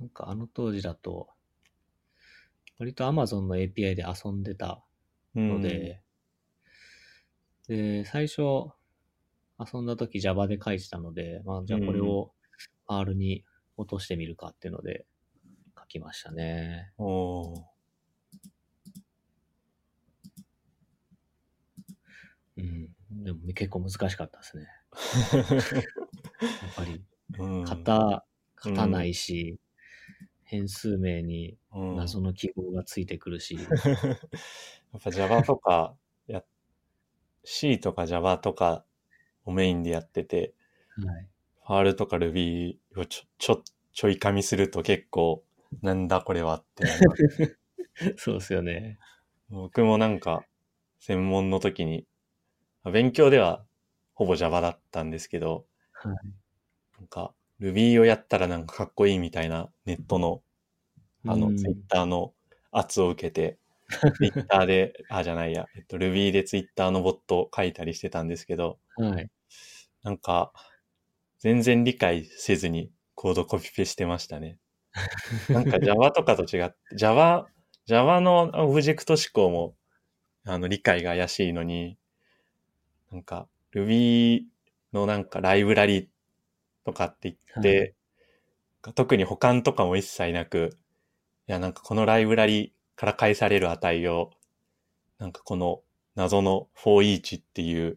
[0.00, 1.28] なんかあの当時だと、
[2.80, 4.82] 割と Amazon の API で遊んでた
[5.36, 5.48] うん。
[5.48, 6.02] ので、
[7.70, 12.32] で、最初遊んだ時 Java で書いてたので、まあじゃあこれを
[12.88, 13.44] R に
[13.76, 15.06] 落としてみるかっていうので
[15.78, 16.90] 書きましたね。
[16.98, 17.80] うん、おー
[22.56, 23.22] うん。
[23.22, 24.66] でも結構難しかったですね。
[26.42, 27.04] やっぱり
[27.38, 27.62] うん。
[27.62, 29.60] 型、型ないし、
[30.42, 35.99] 変数名にうん謎の記号がついてくるし、 やっぱ Java とかや、
[37.44, 38.84] C とか Java とか
[39.44, 40.54] をメインでやってて、
[41.04, 41.28] はい。
[41.66, 45.44] ファールとか Ruby をちょ、ちょ、ちょい噛みすると結構、
[45.82, 46.84] なんだこれはって。
[48.16, 48.98] そうですよね。
[49.50, 50.44] 僕もなんか、
[50.98, 52.06] 専門の時に、
[52.92, 53.64] 勉強では
[54.14, 56.14] ほぼ Java だったんですけど、はい。
[56.98, 60.42] なんか、Ruby をやったらなんかかっこいいみたいなネットの、
[61.26, 62.34] あの、うん Twitter の
[62.72, 63.58] 圧を受けて、
[64.16, 69.30] Twitter で、あ、じゃないや、えっと、Ruby で Twitter のボットを書いたりしてたんですけど、はい。
[70.02, 70.52] なんか、
[71.38, 74.58] 全然理解せずにコードコピペしてましたね。
[75.48, 77.48] なんか Java とかと違って、Java、
[77.86, 79.74] Java のオブジェクト思考も、
[80.44, 81.98] あの、理解が怪しいのに、
[83.10, 84.44] なんか Ruby
[84.92, 86.10] のなんかライブラリ
[86.84, 87.94] とかって言って、
[88.94, 90.76] 特に保管とかも一切なく、
[91.48, 94.30] いや、なんかこのライブラリから返される値を、
[95.18, 95.80] なんかこの
[96.16, 97.96] 謎の for each っていう、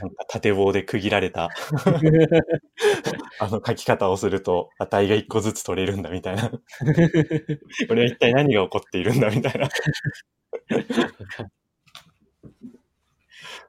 [0.00, 1.50] なんか縦棒で区切られた
[3.38, 6.48] あの書き方をすると値が一個ずつ取れるんだみたいな。
[6.48, 6.58] こ
[7.94, 9.68] れは一体何が起こっているんだみたいな。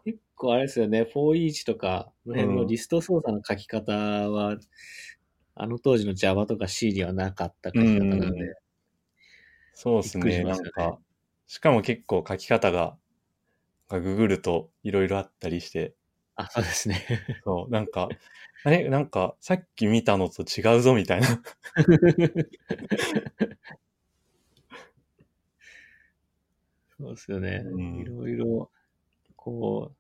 [0.06, 4.58] 結構あれですよね、for each とか、この辺のリスト操作の書き方は、
[5.56, 8.56] あの当時の Java とか C にはなかった書き方なのうんで、
[9.74, 10.32] そうですね。
[10.32, 11.00] しまなんか、
[11.48, 12.98] しかも結構書き方が、
[13.90, 15.96] ググるといろいろあったりして、
[16.36, 16.96] あ、そうですね。
[17.44, 18.10] そう、なんか、
[18.64, 18.88] あれ？
[18.90, 21.28] なんか、さっき見たのと違うぞみたいな。
[26.98, 27.64] そうですよね。
[27.66, 28.72] うんいろいろ、
[29.36, 29.98] こう、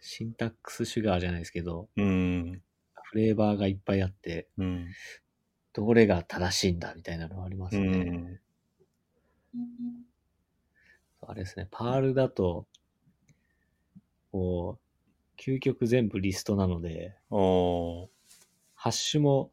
[0.00, 2.62] シンタックスシュガーじゃないですけど、うん。
[3.10, 4.86] フレーバーがいっぱいあって、うん。
[5.72, 7.88] どれが正しいんだみたいなのがありますうね。
[7.88, 8.40] ん。
[11.20, 12.66] あれですね、パールだと、
[14.32, 18.08] こう、究極全部リストなので、おー。
[18.74, 19.52] ハッシュも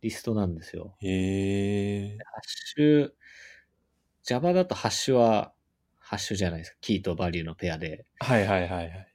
[0.00, 0.96] リストなんですよ。
[1.00, 2.18] へえ。
[2.18, 3.12] ハッシュ、
[4.24, 5.52] Java だとハッシュは
[5.98, 6.76] ハッシュじゃないですか。
[6.80, 8.06] キーとバリューのペアで。
[8.20, 9.14] はいはいはいはい。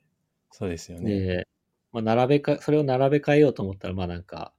[0.51, 1.19] そうですよね。
[1.19, 1.47] で、
[1.91, 4.53] まあ、並べか、それを並べ替えようと思ったら、まあなんか、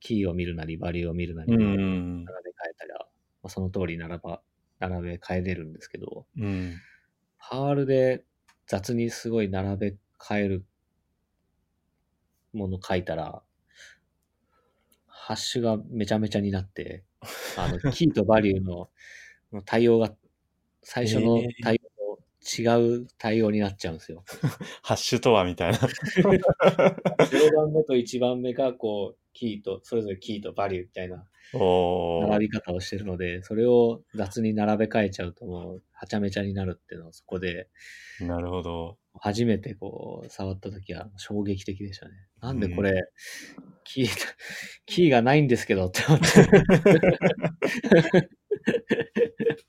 [0.00, 1.56] キーを見るなり、バリューを見るなり、う
[2.26, 2.70] 並べ替ん。
[2.70, 2.98] えたら、
[3.42, 4.42] まあ、その通り並ば、
[4.88, 6.74] 並べ替えれるんですけど、うん。
[7.38, 8.24] パールで
[8.66, 10.64] 雑にすごい並べ替える
[12.52, 13.42] もの書いたら、
[15.06, 17.04] ハッシュがめちゃめちゃになって、
[17.56, 18.90] あの、 キーとバリューの
[19.52, 20.14] の対応が、
[20.82, 24.22] 最初のえー対応と違う対応になっちゃうんですよ。
[24.82, 25.78] ハッシュとはみたいな。
[26.18, 31.24] 0番目と1番目がこう、キーと、それぞれキーとバリューみたいな。
[31.52, 37.68] 並び方をしてるので、それを雑に並べ替えちゃうともう、はちゃめちゃになるっていうのをそこで、
[38.20, 38.96] なるほど。
[39.20, 42.14] 初めてこう、触った時は衝撃的でしたね。
[42.40, 42.94] なんでこれ、
[43.84, 44.06] キー、
[44.86, 46.26] キーがないんですけどって思って。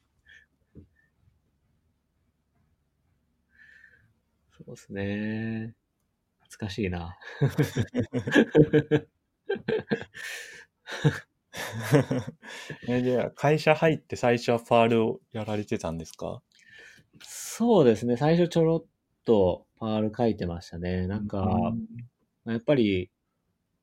[4.58, 5.76] そうですね。
[6.40, 7.18] 懐かしいな。
[12.88, 16.42] え、じゃあ、会社入って最初はファールをやられてたんですか？
[17.24, 18.18] そうですね。
[18.18, 18.86] 最初ちょろっ
[19.26, 21.08] と Perl 書いてましたね。
[21.08, 21.78] なんか、
[22.46, 23.12] やっぱり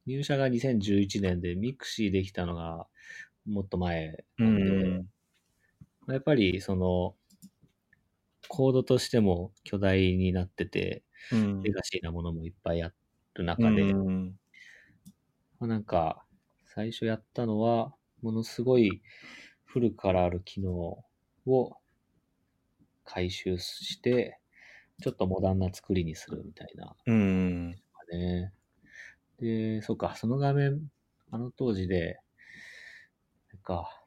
[0.07, 2.89] 入社が2011年でミクシーできたのが
[3.47, 5.13] もっと前うなんで、ん。
[6.09, 7.17] やっぱりその
[8.49, 11.65] コードとしても巨大になってて、うん。
[11.65, 12.93] レガシーなものもいっぱいあ
[13.35, 14.37] る中で、うん
[15.63, 16.25] まあなんか
[16.75, 19.01] 最初やったのはものすごい
[19.65, 21.05] 古くからある機能
[21.47, 21.77] を
[23.05, 24.41] 回収して、
[25.01, 27.73] ちょっとモダンな作りにするみたいなうん。
[27.93, 28.53] かね。
[29.39, 30.81] で、そうか、その画面、
[31.31, 32.19] あの当時で、
[33.63, 34.05] か、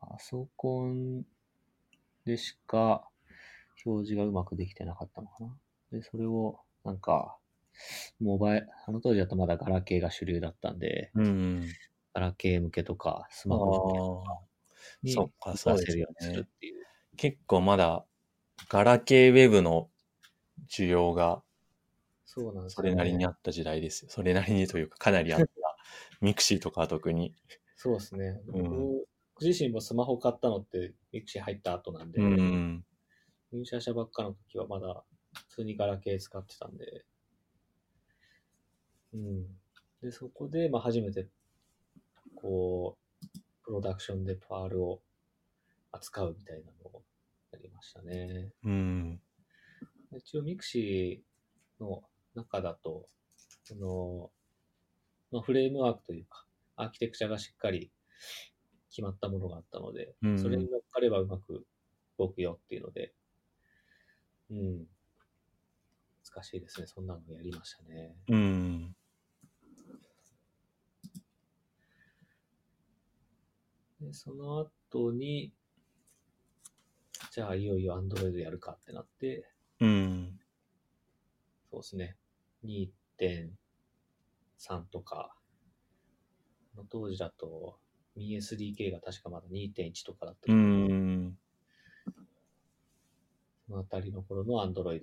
[0.00, 1.22] パソコン
[2.24, 3.08] でしか
[3.84, 5.56] 表示がうまくできてなかったのかな。
[5.92, 7.38] で、それを、なんか、
[8.20, 11.66] モバイル、あの当時だとまだガラケーが主流だったんで、うん。
[12.14, 14.40] ガラケー向けとか、スあマホ向けとあか。
[15.02, 16.86] にそっか出そうでするようにすねるっていう。
[17.16, 18.04] 結構まだ、
[18.68, 19.90] ガラケーウェブの
[20.68, 21.42] 需要が
[22.24, 24.10] そうなんですそれなりにあった時代ですよ。
[24.10, 25.46] それなりにというか、かなりあった。
[26.20, 27.34] ミクシーとかは特に。
[27.76, 28.40] そうですね。
[28.46, 29.06] うん僕
[29.38, 32.84] 自身もスマホ買ったのって、ミクシー入った後なんで、うん。
[33.52, 35.04] 入社したばっかの時はまだ
[35.34, 37.04] 普通にガラケー使ってたんで、
[39.16, 39.46] うん。
[40.02, 41.28] で、そこで、まあ初めて、
[42.34, 45.00] こう、プロダクションで Perl を
[45.90, 47.02] 扱うみたいなのを
[47.52, 48.52] やりましたね。
[48.64, 49.20] うん。
[50.12, 52.02] 一応ミクシーの
[52.34, 53.06] 中だと、
[53.64, 54.30] その、
[55.32, 56.46] まあ、フレームワークというか、
[56.76, 57.90] アーキテクチャがしっかり
[58.90, 61.66] 決まったものがあったので、うんそれに乗っかればうまく
[62.18, 63.14] 動くよっていうので、
[64.50, 64.86] うん。
[66.34, 66.86] 難しいですね。
[66.86, 68.14] そんなのやりましたね。
[68.28, 68.95] うん。
[74.00, 75.52] で、その後に、
[77.32, 79.48] じゃあいよいよ Android やるかってなって、
[79.80, 80.40] うん。
[81.70, 82.16] そうですね。
[82.64, 85.36] 2.3とか、
[86.76, 87.80] の当時だと、
[88.16, 91.38] MiSDK が確かまだ2.1とかだったけうど、ん。
[93.66, 95.00] そのあたりの頃の Android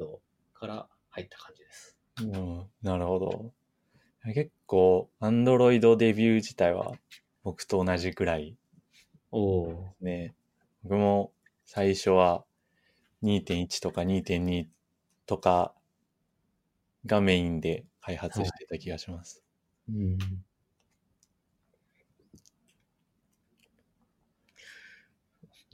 [0.54, 1.98] から入った感じです。
[2.22, 2.70] うん。
[2.82, 3.54] なるほど。
[4.34, 6.94] 結構、Android デビュー自体は
[7.44, 8.58] 僕と同じくらい
[9.36, 10.36] おおね。
[10.84, 11.34] 僕も
[11.66, 12.46] 最初は
[13.24, 14.68] 2.1とか2.2
[15.26, 15.74] とか
[17.08, 19.44] がメインで開発してた気がします。
[19.90, 20.18] うん。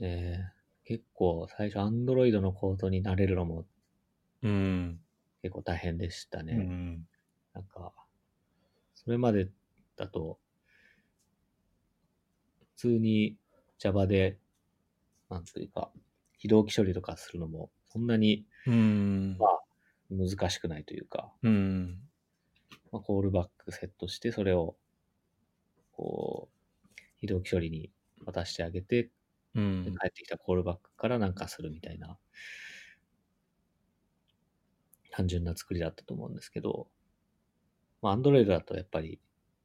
[0.00, 0.38] え
[0.84, 3.66] 結構最初 Android のコードに慣れるのも
[4.42, 5.00] うん。
[5.42, 6.54] 結構大変でしたね。
[6.54, 7.06] うん。
[7.52, 7.92] なんか、
[8.94, 9.50] それまで
[9.96, 10.38] だと、
[12.76, 13.36] 普通に
[13.80, 14.38] Java で、
[15.30, 15.90] なんというか、
[16.38, 19.36] 非同期処理とかするのも、そんなにうん。
[19.38, 19.60] まあ
[20.10, 21.98] 難しくないというか、うん。
[22.92, 24.76] まあ、コールバックセットして、それを、
[25.92, 27.90] こう、非同期処理に
[28.26, 29.10] 渡してあげて、で
[29.54, 29.84] うん。
[30.00, 32.18] 帰ってきたコールバックからなんかするみたいな、
[35.10, 36.88] 単純な作りだったと思うんですけど、
[38.02, 39.20] まあ、Android だとやっぱり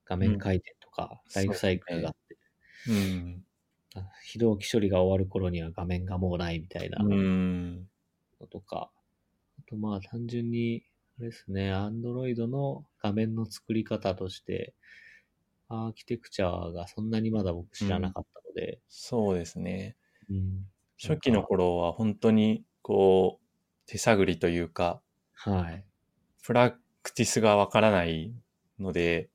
[0.05, 2.37] 画面回転とかうんライフサイクルがあって、
[2.87, 3.45] うん。
[3.95, 7.87] あ非同期処理が終わる頃には画面がもうないみたいなうん。
[8.39, 8.89] のとか、
[9.59, 10.83] あとまあ単純に、
[11.19, 14.73] あれですね、Android の画面の作り方として、
[15.69, 19.95] アーキテクチャがそんなにまだ僕知らなかったので、そうですね。
[20.29, 20.65] うん
[20.97, 23.45] 初期の頃は本当にこう
[23.85, 25.01] 手探りというか、
[25.33, 25.83] はい。
[26.41, 26.71] プラ
[27.03, 28.33] クティスがわからない
[28.79, 29.29] ので、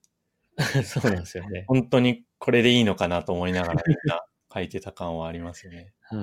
[0.84, 1.64] そうなんですよね。
[1.68, 5.92] 本当にこれでいいのかなと思いながらみんな書いてた感はありますよね。
[6.02, 6.16] は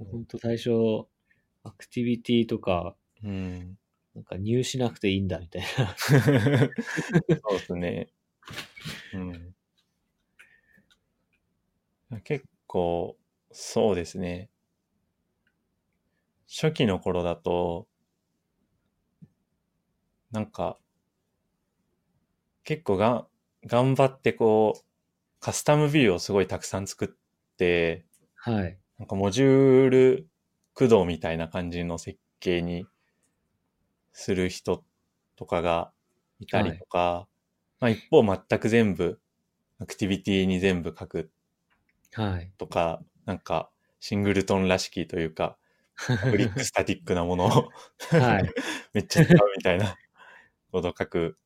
[0.00, 0.04] い。
[0.04, 0.70] 本当最初、
[1.62, 3.78] アクティビティとか、うん。
[4.14, 5.96] なんか入しなくていいんだみたいな。
[5.96, 8.08] そうですね。
[9.14, 9.54] うん。
[12.24, 13.16] 結構、
[13.52, 14.50] そうですね。
[16.48, 17.86] 初期の頃だと、
[20.32, 20.78] なんか、
[22.64, 23.26] 結構が、
[23.66, 24.84] 頑張ってこう、
[25.40, 27.19] カスタムビューをすごいたくさん作って、
[28.36, 28.78] はい。
[28.98, 30.28] なんかモジュール
[30.74, 32.86] 駆動みたいな感じの設計に
[34.12, 34.84] する人
[35.36, 35.92] とかが
[36.38, 37.28] いたりとか、
[37.80, 39.20] まあ一方全く全部、
[39.78, 41.30] アクティビティに全部書く
[42.12, 42.52] はい。
[42.58, 45.56] とか、なんかシングルトンらしきというか、
[45.96, 47.70] パ ブリックスタティックなものを
[48.10, 48.54] はい。
[48.92, 49.96] めっちゃ使うみたいな
[50.72, 51.38] ことを書く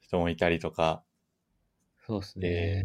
[0.00, 1.04] 人もいたりとか、
[2.06, 2.82] そうですね。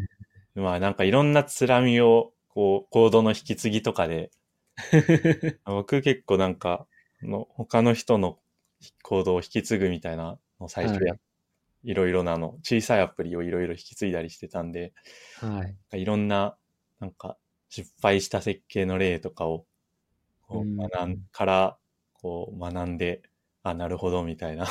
[0.54, 4.30] まあなんかいろんなつらみを、こう、コードの引き継ぎとかで、
[5.64, 6.86] 僕結構なんか、
[7.22, 8.38] あの他の人の
[9.02, 11.18] コードを引き継ぐみたいなのを最初や、、は
[11.84, 14.92] いろいろなの、小さいアプリをいろいろ引き継いだりしてたんで、
[15.40, 16.00] はい。
[16.02, 16.56] いろんな、
[17.00, 17.38] なんか、
[17.68, 19.66] 失敗した設計の例とかを、
[20.42, 21.78] こううん学んから、
[22.14, 23.22] こう学んで、
[23.62, 24.66] あ、なるほど、みたいな。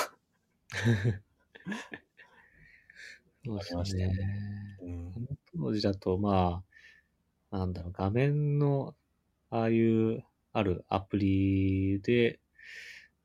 [3.46, 4.14] そうですねね。
[4.82, 5.28] うんこの
[5.70, 6.69] 当時だと、まあ、
[7.52, 8.96] なんだろう、画面の、
[9.50, 10.24] ああいう、
[10.54, 12.40] あるアプリで、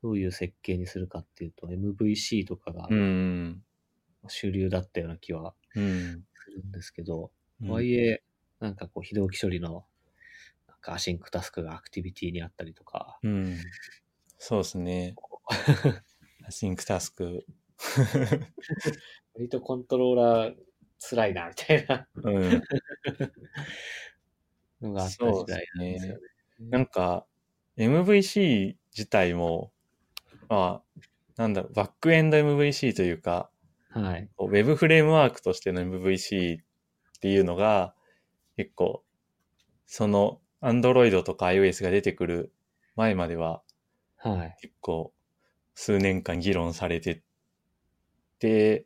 [0.01, 3.63] どういう設計にするかっていうと、MVC とかがうん。
[4.27, 6.25] 主流だったような気はうん。
[6.45, 8.23] するんですけど、うんとはいえ、
[8.59, 9.85] なんかこう、非同期処理の、
[10.67, 13.57] なんかアシンクタスクがアクティビティにあったりとか、うん。
[14.37, 15.15] そうですね。
[16.47, 17.45] アシンクタスク。
[19.35, 20.55] 割とコントローラー
[20.97, 22.61] 辛いな、みたいなうん。
[24.85, 26.19] のがあった時代なんですよね。
[26.59, 27.25] なんか、
[27.77, 29.71] MVC 自体も、
[30.47, 31.01] まあ、
[31.35, 33.49] なんだろう、バックエンド MVC というか、
[33.89, 34.29] はい。
[34.37, 36.63] ウェブフレームワークとしての MVC っ
[37.21, 37.93] ていうのが、
[38.57, 39.03] 結構、
[39.85, 42.53] その Android とか iOS が出てくる
[42.95, 43.61] 前までは、
[44.17, 44.55] はい。
[44.61, 45.13] 結構、
[45.75, 47.21] 数年間議論されて
[48.39, 48.85] て、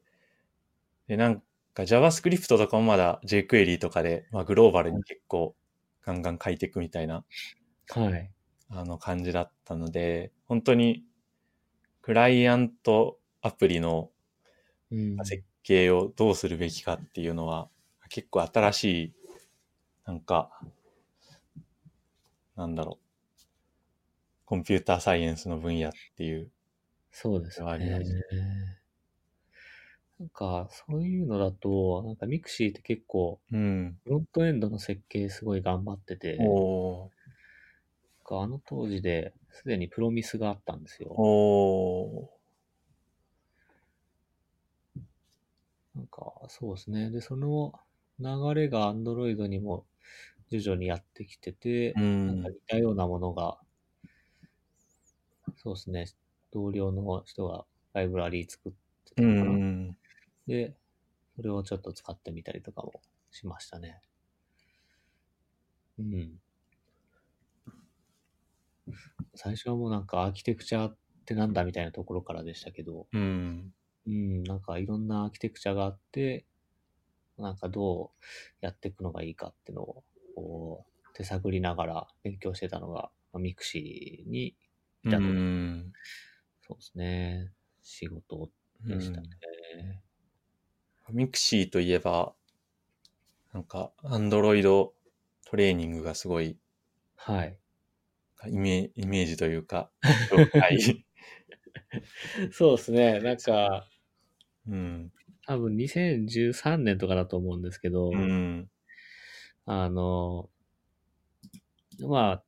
[1.07, 1.43] で、なん
[1.73, 5.55] か JavaScript とかもまだ jQuery とかで、まあ、グローバルに結構
[6.03, 7.25] ガンガン書いていくみたいな、
[7.87, 8.31] はい。
[8.69, 11.05] あの感じだったので、本当に、
[12.01, 14.11] クライアントアプリの
[14.91, 15.23] うん。
[15.23, 17.69] 設計をどうするべきかっていうのは、
[18.09, 19.13] 結構新しい、
[20.05, 20.51] なんか、
[22.55, 23.05] なんだろう、
[24.43, 26.51] コンピューターサイエンスの分野っていう、
[27.11, 28.25] そうですありまねす。
[30.19, 33.99] なんか、そういうのだと、なんかミクシーって結構、うん。
[34.03, 37.11] フロントエンドの設計すごい頑張ってて、なんおー、
[38.23, 41.09] かあの当時ですでに Promise があったんですよ。
[41.17, 42.29] おー、
[45.95, 47.09] なんか、そうですね。
[47.11, 47.73] で、その
[48.19, 49.85] 流れが Android にも
[50.49, 53.59] 徐々にやってきてて、うんなんか似たようなものが、
[55.57, 56.05] そうですね。
[56.51, 58.71] 同僚の人がライブラリー作っ
[59.05, 59.59] てたかな。
[59.59, 59.95] ん。
[60.49, 60.75] で、
[61.35, 64.01] それをちょっと使ってみたりとかもしましたね。
[65.97, 66.39] うん。
[69.35, 73.73] 最初はもうなんかアーキテクチャってなんだみたいなところからでしたけど、うん。
[74.07, 76.45] うん、なんかいろんなアーキテクチャがあって、
[77.37, 78.25] なんかどう
[78.61, 84.57] やっていくのがいいかっていうのを、こう、手探りながら勉強してたのが、まあミクシーに
[85.03, 85.93] いたと、うん。
[86.61, 88.49] そうですね、仕事
[88.87, 89.27] でしたね。
[91.11, 92.33] ミクシーといえば、
[93.53, 94.93] なんか、アンドロイド
[95.45, 96.57] トレーニングがすごい
[97.15, 97.57] はい。
[98.47, 99.91] イメイメージというか、
[100.31, 101.05] 了解
[102.51, 103.87] そうですね、なんか、
[104.67, 105.11] うん。
[105.45, 108.69] 多分2013年とかだと思うんですけど、うん。
[109.65, 110.49] あの、
[112.07, 112.43] まあ、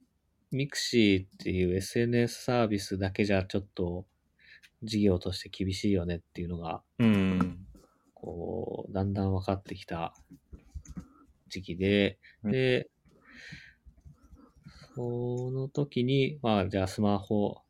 [0.52, 4.06] ミクシーっていう SNS サービスだけじゃちょっと
[4.84, 7.68] 事業として厳しいよねっていうのが、うん。
[8.22, 10.14] こう、だんだん分かってきた
[11.50, 12.90] 時期で、うんで、
[14.96, 17.62] その時に、まあ、じゃあスマホ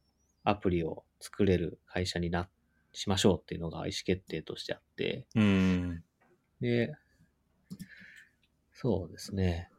[0.44, 2.50] アプリを作れる会社にな、
[2.94, 6.04] しましょうっていうのが意思決定としてあって、うん。
[6.60, 6.94] で、
[8.74, 9.70] そうですね。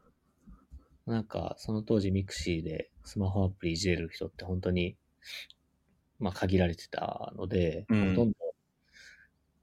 [1.05, 4.95] なんか、その当時ミクシーでスマホアプリいじれる人って本当に、
[6.19, 8.37] まあ限られてたので、うんほとんど、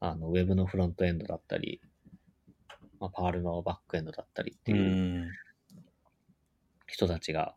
[0.00, 1.80] あの、ウェブのフロントエンドだったり、
[2.98, 4.76] まあ、 Perl のバックエンドだったりってう。
[4.76, 5.30] いうん
[6.86, 7.54] 人たちが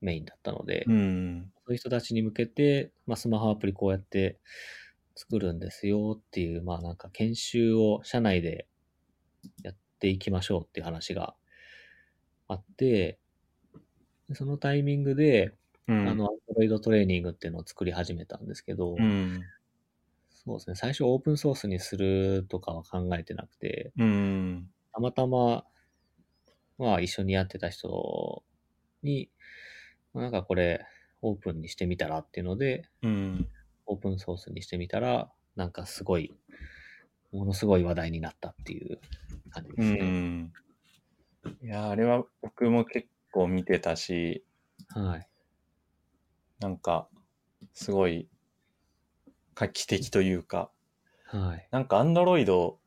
[0.00, 1.52] メインだったので、うん。
[1.58, 4.38] そういう人たちに向けて、まあ、スマホアプリこうやって
[5.14, 8.66] 作るんですよっていう、まあなんか研修を社内で
[9.62, 11.34] やっていきましょうっていう話が
[12.48, 13.18] あって、
[14.28, 15.52] でそのタイミングで、
[15.88, 16.08] うん。
[16.08, 19.42] あの、Android トレーニングっていうのを作り始めたんですけど、うん。
[20.44, 24.68] そうですね、最初オープンソースにするとかは考えてなくて、うん。
[24.92, 25.64] たまたま、
[26.78, 28.42] まあ一緒にやってた人
[29.02, 29.30] に、
[30.12, 30.84] まあなんかこれ
[31.20, 33.48] オープンにしてみたらっていうので、うん。
[33.86, 36.34] オープンソースにしてみたら、なんかすごい、
[37.32, 38.98] ものすごい話題になったっていう
[39.50, 39.98] 感じでうすね。
[40.02, 40.52] ん。
[41.62, 44.44] いや、あれは僕も結構見てたし、
[44.88, 45.28] はい。
[46.58, 47.08] なんか、
[47.72, 48.28] すごい
[49.54, 50.70] 画期的というか、
[51.26, 51.68] はい。
[51.70, 52.78] なんかアンドロイド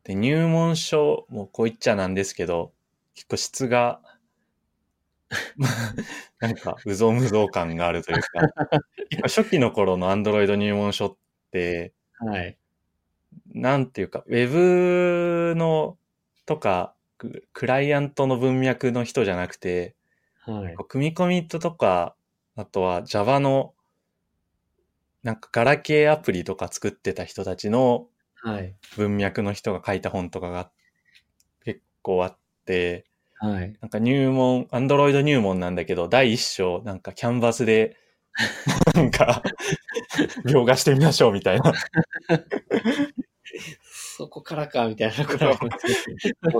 [0.00, 2.72] って入門書もこう言っちゃなんですけど、
[3.14, 4.00] 結構質が、
[6.40, 8.28] なんか、うぞうむぞう感があるというか、
[9.24, 11.16] 初期の頃のアンドロイド入門書っ
[11.50, 12.56] て、はい。
[13.54, 15.96] なんていうか、ウェブの
[16.46, 19.94] とか、ククライアントの文脈の人じゃなくて、
[20.40, 20.74] はい。
[23.54, 23.72] は
[28.60, 28.74] い。
[28.96, 30.70] 文脈の人が書いた本とかが
[31.64, 33.06] 結構あって、
[33.38, 33.74] はい。
[33.80, 37.96] なんか入門、アンドロイド入門なんだけど、第一章、なんかキャンバスで、
[38.94, 39.42] なんか、
[40.46, 41.72] 描画してみましょうみたいな、
[43.84, 45.44] そこからか、みたいなこと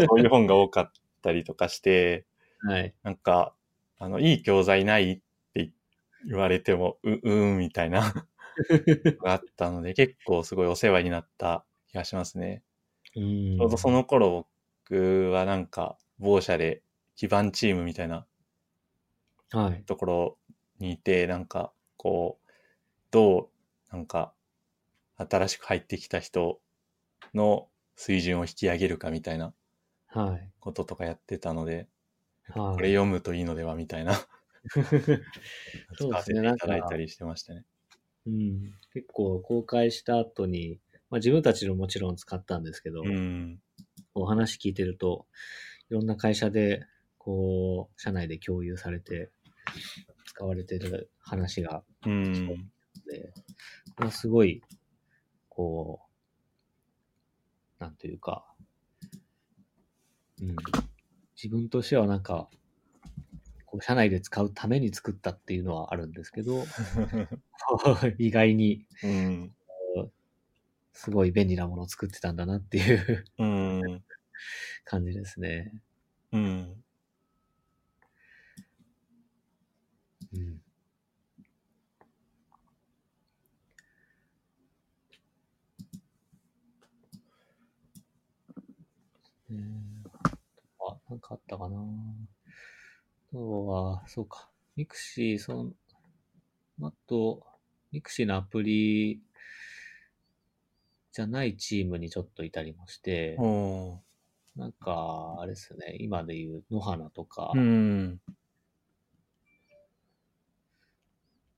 [0.07, 0.93] そういう本が多かっ
[1.23, 2.27] ったりとかして、
[2.61, 2.93] はい。
[3.05, 3.55] なんか、
[3.99, 5.21] あの、いい教材ないっ
[5.55, 5.71] て
[6.29, 8.27] 言われても、う、うーん、みたいな、
[9.22, 12.62] があったので、結構すごいお世話になった気がしますね。
[13.14, 13.59] うん。
[13.59, 14.48] ちょうどその頃
[14.90, 16.84] 僕はなんか、某社で
[17.16, 18.26] 基盤チームみたいな
[19.50, 19.86] はい。
[19.86, 20.38] ところ
[20.78, 22.50] にいて、なんか、こう、
[23.11, 23.50] ど
[23.92, 24.34] う、なんか、
[25.16, 26.62] 新しく入ってきた人
[27.34, 29.55] の水準を引き上げるかみたいな
[30.07, 30.53] はい。
[30.61, 31.88] こととかやってたので、
[32.48, 32.76] はい。
[32.76, 34.14] これ読むといいのではみたいな、
[35.96, 37.64] 使そうわせていただいたりしてましたね。
[38.27, 38.73] うん。
[38.93, 40.79] 結構公開した後に、
[41.11, 43.61] まあ自分たちのもちろん使ったんですけど、うん。
[44.14, 45.27] お話聞いてると、
[45.91, 46.87] いろんな会社で、
[47.18, 49.31] こう、社内で共有されて、
[50.27, 52.25] 使われてる話がうん。
[52.25, 53.33] あって、
[53.97, 54.62] これはすごい、
[55.49, 56.01] こ
[57.81, 58.45] う、なんというか、
[60.41, 60.57] うん、
[61.37, 62.49] 自分としてはなんか、
[63.73, 66.62] こう社内で使うために作ったっていうのはあるんですけど、
[68.18, 69.57] 意外にうん。
[70.93, 74.05] すごい便利なものを作ってたんだなっていううん。
[74.85, 75.73] 感じですね。
[76.33, 76.85] うん。
[80.35, 80.61] うん。
[89.51, 89.59] えー、
[90.87, 91.79] あ、なんかあったかな。
[93.33, 94.49] あとは、そうか。
[94.76, 95.72] ミクシー、その、
[96.89, 97.47] あと、
[97.91, 99.20] ミクシーのアプリ
[101.12, 103.37] じゃないチームにちょっといたりもして、
[104.57, 108.20] なんか、あれですね、今で言うノハナとか、うん。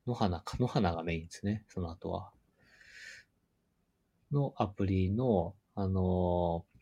[0.07, 2.31] ノハナか、ノハナがメインですね、その後は。
[4.31, 6.75] のアプリの、あのー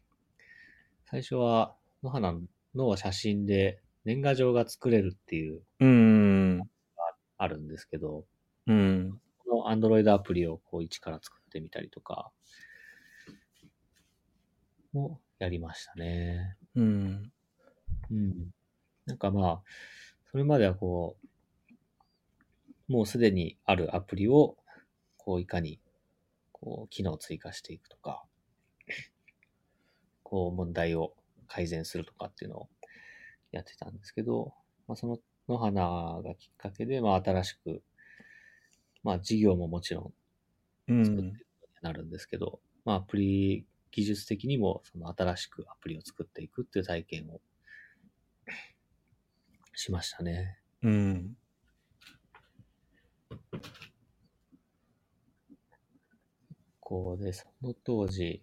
[1.04, 2.34] 最初は野花
[2.74, 6.62] の写真で年賀状が作れるっていう、うん。
[7.38, 8.24] あるんですけど、
[8.66, 9.20] うん。
[9.38, 12.30] この Android アプリをこう一から作ってみたりとか、
[14.92, 16.56] もやりましたね。
[16.74, 17.32] うん。
[18.10, 18.50] うん。
[19.06, 19.62] なんかまあ、
[20.30, 21.16] それまではこ
[21.68, 24.56] う、もうすでにあるアプリを、
[25.16, 25.80] こういかに、
[26.52, 28.24] こう、機能を追加していくとか、
[30.22, 31.14] こう、問題を
[31.48, 32.68] 改善するとかっていうのを
[33.52, 34.52] やってたんですけど、
[34.88, 37.82] まあ、その野花がきっかけで、まあ、新しく、
[39.02, 40.12] まあ、事業ももちろ
[40.88, 47.40] うん作っていくなるんですけど、まあ、アプリ、技術的にも、その新しくアプリを作っていくっていう体験を
[49.74, 50.58] しましたね。
[50.82, 51.36] うん。
[56.80, 58.42] こうで、その当時、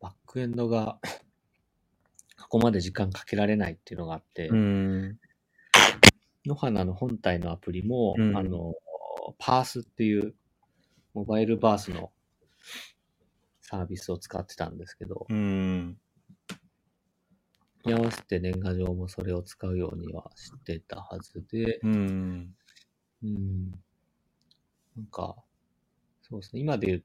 [0.00, 0.98] バックエンドが、
[2.54, 5.18] ここまで時間かけられないっていうのがあって、うん。
[6.46, 8.74] 野花の本体のアプリも、うんあの、
[9.38, 10.36] パースっていう、
[11.14, 12.12] モバイルバースの
[13.60, 15.98] サービスを使ってたんですけど、うん。
[17.84, 22.54] に合わせて年賀状もそれを使うようにはしてたはずで、うん。
[23.24, 23.70] うん。
[24.94, 25.34] なんか、
[26.22, 26.60] そうですね。
[26.60, 27.04] 今で言う、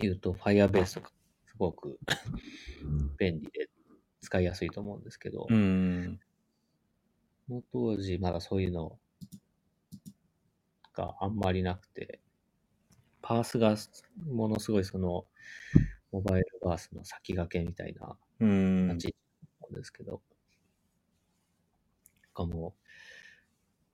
[0.00, 1.21] 言うと Firebase とかす
[1.62, 1.98] ごく
[3.18, 3.70] 便利で
[4.20, 6.20] 使いやすいと思うんですけど、うん。
[7.46, 8.98] その当時まだそういうの
[10.94, 12.20] があんまりなくて、
[13.20, 13.76] パースが
[14.26, 15.26] ものすごいその、
[16.10, 18.88] モバイルバースの先駆けみたいなうん。
[18.88, 19.14] 感じ
[19.60, 20.20] なんですけど、
[22.34, 22.80] なんかもう、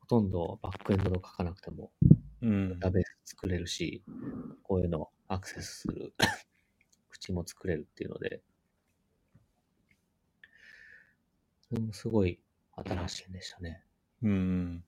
[0.01, 1.93] ほとんどバックエンドを書かなくても、
[2.41, 2.69] うん。
[2.71, 4.03] データベース作れるし、
[4.63, 6.15] こういうのをアクセスする
[7.21, 8.43] 口も作れるっていうので、
[11.69, 12.41] それもすごい
[12.75, 13.83] 新しいんでしたね。
[14.23, 14.85] うん。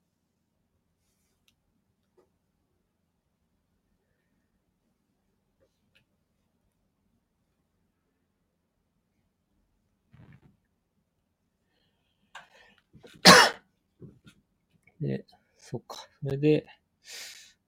[15.01, 15.25] で、
[15.57, 15.97] そっか。
[16.23, 16.65] それで、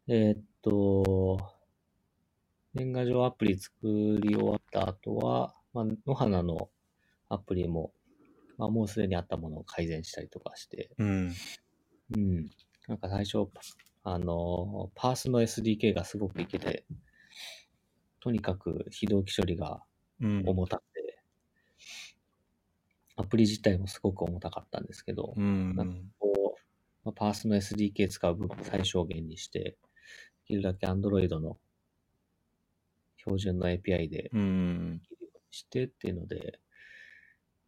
[0.08, 1.53] えーっと、
[2.74, 3.74] 年賀状アプリ作
[4.20, 6.70] り終わった後は、まあ、野花の
[7.30, 7.94] アプリも、
[8.58, 11.34] まあ、もうすでにあったものを改善したりとかして、うん。
[12.16, 12.50] うん。
[12.88, 13.48] なんか最初、
[14.04, 16.86] あの、パースの SDK がすごくいけて、
[18.20, 19.84] とにかく非同期処理が
[20.22, 20.44] うん。
[20.48, 21.20] 重たくて、
[23.16, 26.12] アプリ自体もすごく重たかったんですけど、うん。
[26.20, 26.62] こう
[27.04, 29.78] まあパースの SDK 使う分最小限にして、で
[30.48, 31.58] きるだけ Android の
[33.26, 35.02] 標準の API でうん。
[35.52, 36.60] してっていうので、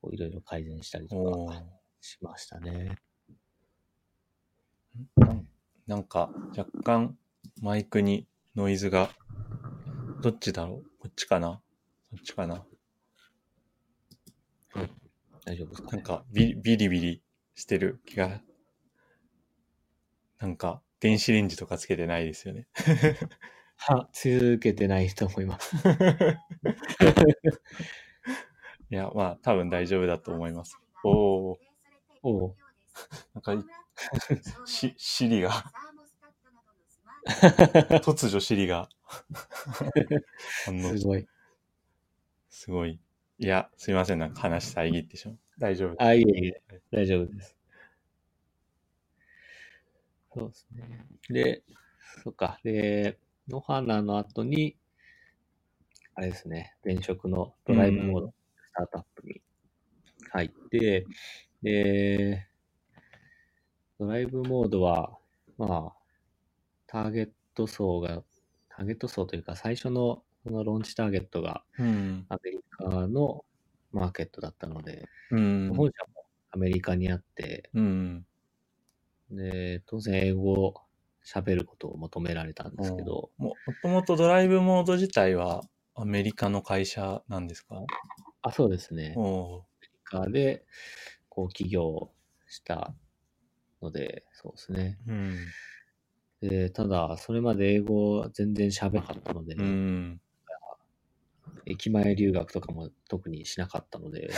[0.01, 1.63] こういろいろ改善したりとおか
[2.01, 2.97] しましたね。
[5.19, 5.41] ー
[5.85, 7.15] なんか、若干、
[7.61, 9.11] マイクにノイズが、
[10.21, 10.89] どっちだろう？
[10.99, 11.61] こっちかな？
[12.09, 12.65] こっちかな？
[15.45, 17.21] 大丈夫ですか、ね、なんかビ、ビリビリ
[17.53, 18.41] してる気が、
[20.39, 22.67] なんか、電子レンジとかつけてないですよね。
[23.77, 25.75] は、続けてないと思います。
[28.89, 30.77] いや、まあ、多分大丈夫だと思います。
[31.03, 31.09] お
[31.51, 31.59] お
[32.23, 32.55] おう
[33.33, 33.63] なんかい、
[34.65, 35.51] し、シリが、
[38.01, 38.89] 突如シリが、
[40.53, 40.71] す
[41.05, 41.27] ごい。
[42.49, 42.99] すごい。
[43.37, 45.39] いや、すいません、なんか話遮ってしまう。
[45.59, 46.01] 大丈夫。
[46.01, 46.61] あ、いえいえ、
[46.91, 47.55] 大丈夫です。
[50.33, 51.05] そうですね。
[51.29, 51.63] で、
[52.23, 52.59] そっか。
[52.63, 53.17] で、
[53.47, 54.77] 野花の後に、
[56.15, 58.33] あれですね、前職のドライブモード、
[58.67, 59.41] スタートアップに
[60.31, 61.05] 入って、
[61.61, 62.47] で、
[63.99, 65.17] ドライブモードは、
[65.57, 65.93] まあ、
[66.87, 68.23] ターゲット層が、
[68.69, 72.25] ターゲット層というか、最初のそのローンチターゲットがうん。
[72.29, 73.43] アメリカの
[73.91, 75.73] マーケットだったので、うん。
[75.75, 78.25] 本社もアメリカにあって、うん。
[79.31, 80.84] で、当然英語を
[81.25, 85.63] 喋ることを求められたんですけど、も、もともとドライブモード自体は
[85.95, 87.81] アメリカの会社なんですか？
[88.41, 89.13] あ、そうですね。
[89.15, 90.65] アメリカで、
[91.29, 92.11] こう、起業
[92.47, 92.93] した
[93.81, 94.99] ので、そうですね。
[95.07, 95.37] うん。
[96.41, 100.21] で、ただ、それまで英語全然喋らなかったので、うん。
[101.65, 104.29] 駅前留学とかも特にしなかったので、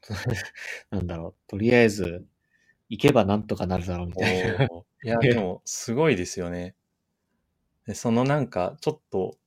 [0.90, 2.24] なんだろう、とりあえず、
[2.88, 4.36] 行けばなんとかなるだろうみおたいな。
[4.82, 6.74] ーいや、 でも、すごいですよね。
[7.86, 9.38] でそのなんか、ちょっと、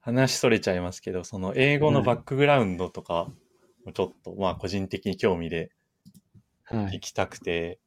[0.00, 3.32] 話それちゃいますけど、その英語のバックグラウンドとか、
[3.94, 5.72] ちょっと、まあ、個人的に興味で
[6.64, 6.96] はい。
[6.96, 7.80] 聞きたくて、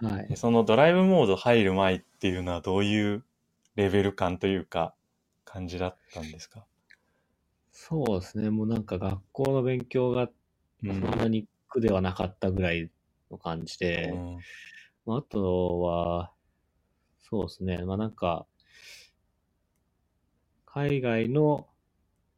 [0.00, 0.36] はいで。
[0.36, 3.24] そのドライブモード入る前っていうのはどういう
[3.76, 4.96] レベル感というか、
[5.44, 6.66] 感じだったんですか？
[7.72, 8.50] そうですね。
[8.50, 10.30] もうなんか学校の勉強が
[10.82, 12.90] うんそんなに苦ではなかったぐらい
[13.32, 14.38] の感じで、うん
[15.04, 16.32] まあ、あとは、
[17.28, 17.78] そうですね。
[17.84, 18.46] まあなんか、
[20.66, 21.66] 海外の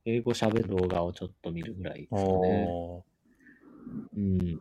[0.04, 3.04] 英語喋る動画をちょっと見るぐらいですかね。
[4.16, 4.38] うん。
[4.38, 4.56] で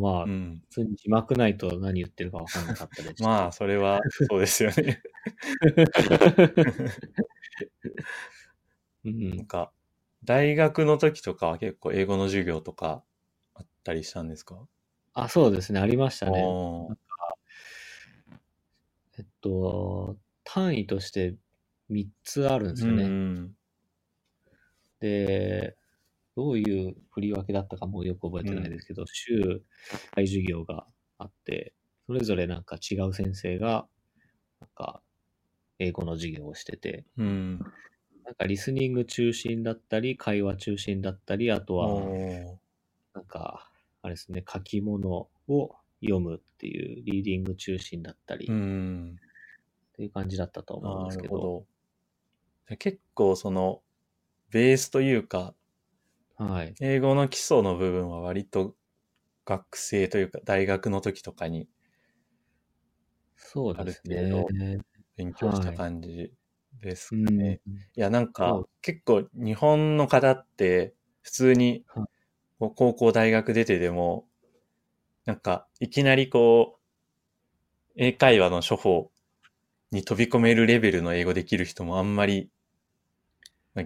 [0.00, 0.62] もまあ、うん。
[0.68, 3.22] 普通に字幕ないと何言ってるか分かんなかったですし。
[3.22, 5.02] まあ、それは、そうですよね。
[9.04, 9.72] うんなんか、
[10.24, 13.02] 大学の時とかは結構英語の授業とかあ
[13.82, 14.68] ったりしたんですか？
[15.14, 15.80] あ、そうですね。
[15.80, 16.56] ありましたね。
[19.18, 21.36] えっと、単位として
[21.90, 23.02] 3つあるんですよね。
[23.04, 23.56] うん
[25.00, 25.76] で、
[26.36, 29.64] どういう振り分けだったかもよく覚えてないですけど、週
[30.14, 30.86] 大授業が
[31.18, 31.74] あって、
[32.06, 33.88] それぞれなんか違う先生が、
[34.60, 35.02] なんか、
[35.80, 37.58] 英語の授業をしてて、うん。
[38.24, 42.12] なんかリスニング中心だったり、会話中心だったり、あとは、
[43.14, 43.71] なんか、
[44.02, 49.22] あれですね、書き物を読むっていう、リーディング中心だったり、うっん。
[49.94, 51.66] ていう感じだったと思うんなですけど、るほど。
[52.78, 53.82] 結構その、
[54.50, 55.54] ベースというか、
[56.36, 56.78] はい。
[56.80, 58.76] 英語の基礎の部分は割と
[59.46, 61.68] 学生というか大学の時とかに
[63.36, 64.78] そうですある程ね。
[65.16, 66.34] 勉強した感じ
[66.80, 67.18] ですうん。
[67.22, 67.60] かね。
[67.96, 72.11] いや、なんそかう結構日本の方って普通にはい
[72.62, 74.26] こう高校大学出てでも、
[75.24, 76.82] なんかいきなりこう、
[77.96, 79.10] 英会話の処方
[79.90, 82.50] に飛び込めるレベルの英語できる人もあんまり、
[83.74, 83.84] まあ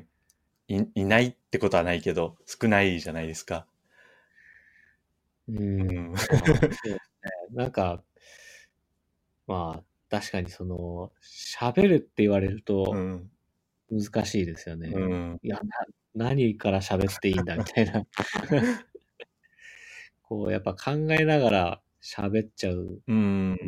[0.69, 3.67] いいないってことはないけど、少ないじゃないですか。
[5.49, 6.13] うん。
[7.53, 8.03] なんか、
[9.47, 13.31] まあ、確かにその、喋るって言われるとうん。
[13.91, 14.91] 難しいですよね。
[14.93, 15.39] うん。
[15.43, 15.63] いや、な
[16.17, 18.07] 何から喋っていいんだみたいな。
[20.23, 23.03] こう、やっぱ考えながら喋っちゃう。
[23.07, 23.59] うん。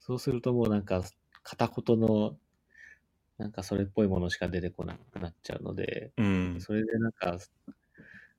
[0.00, 1.02] そうするともうなんか、
[1.44, 2.36] 片言の、
[3.38, 6.60] なんかそれっぽいものしか出てこなくなっちゃうので、うん。
[6.60, 7.38] それでなんか、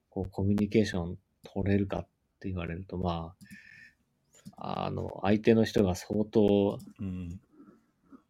[0.09, 2.07] こう、コミュニケーション取れるかっ
[2.39, 3.35] て言われると、ま
[4.57, 7.39] あ、あの、相手の人が相当、うん。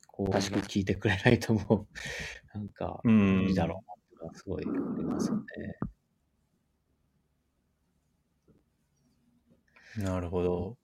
[0.08, 1.88] こう、詳しく聞いてくれないとも
[2.54, 3.84] う、なんか、うん無理だろ
[4.24, 5.76] うなっていうのはすごいありますよね。
[9.98, 10.78] なるほど。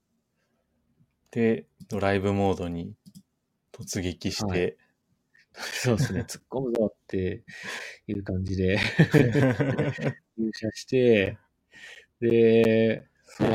[1.31, 2.93] で、ドライブモードに
[3.71, 4.77] 突撃して、
[5.53, 7.43] そうですね、 突っ込むぞって
[8.07, 8.77] いう感じで。
[10.37, 11.37] 入社して、
[12.19, 13.49] で、そう、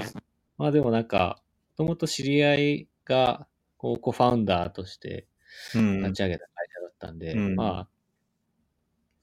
[0.59, 5.27] まあでもなんか、もともと知り合いが、こう、コファウンダーとして
[5.75, 6.03] うん。
[6.03, 7.55] 立ち上げた会社だったんで、うん。
[7.55, 7.89] まあ、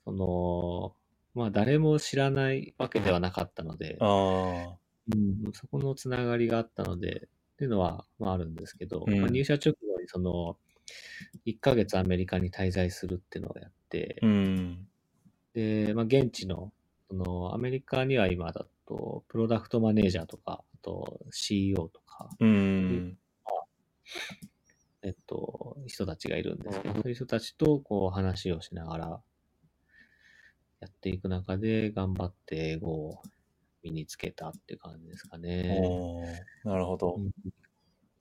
[0.05, 0.95] その、
[1.33, 4.77] まあ誰も知らないわけではなかったので、ああ。
[5.13, 10.57] うん、そこのつながりがあったので、っていうのは、まああるんですけど、うんまあ、入社直後にその、
[11.45, 14.87] 1ヶ月アメリカに滞在するっていうのをやって、うん。
[15.53, 16.71] で、まあ現地の、
[17.09, 23.17] その、アメリカには今だと、プロダクトマネージャーとか、あと CEO とか、うん。
[25.03, 29.21] えっと、人たちがいるんですけど、そういう人たちとこう話をしながら
[30.81, 33.21] やっていく中で頑張って英語を
[33.83, 35.81] 身につけたって感じですかね。
[36.63, 37.15] なるほど。
[37.17, 37.31] うん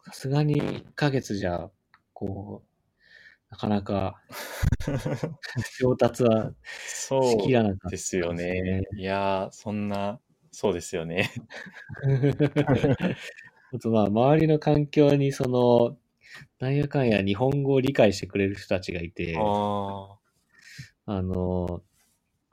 [0.03, 1.71] さすがに1ヶ月じゃ、
[2.15, 4.21] こう、なかなか
[5.79, 8.83] 上達はそしきらうなかったですよね。
[8.97, 10.21] いやー、そんな、
[10.53, 11.31] そうですよね。
[13.73, 15.99] あとまあ、周りの環境にその、
[16.59, 20.19] なんやかんや日本語を理解してくれる人たちがいて、あ
[21.07, 21.83] あの、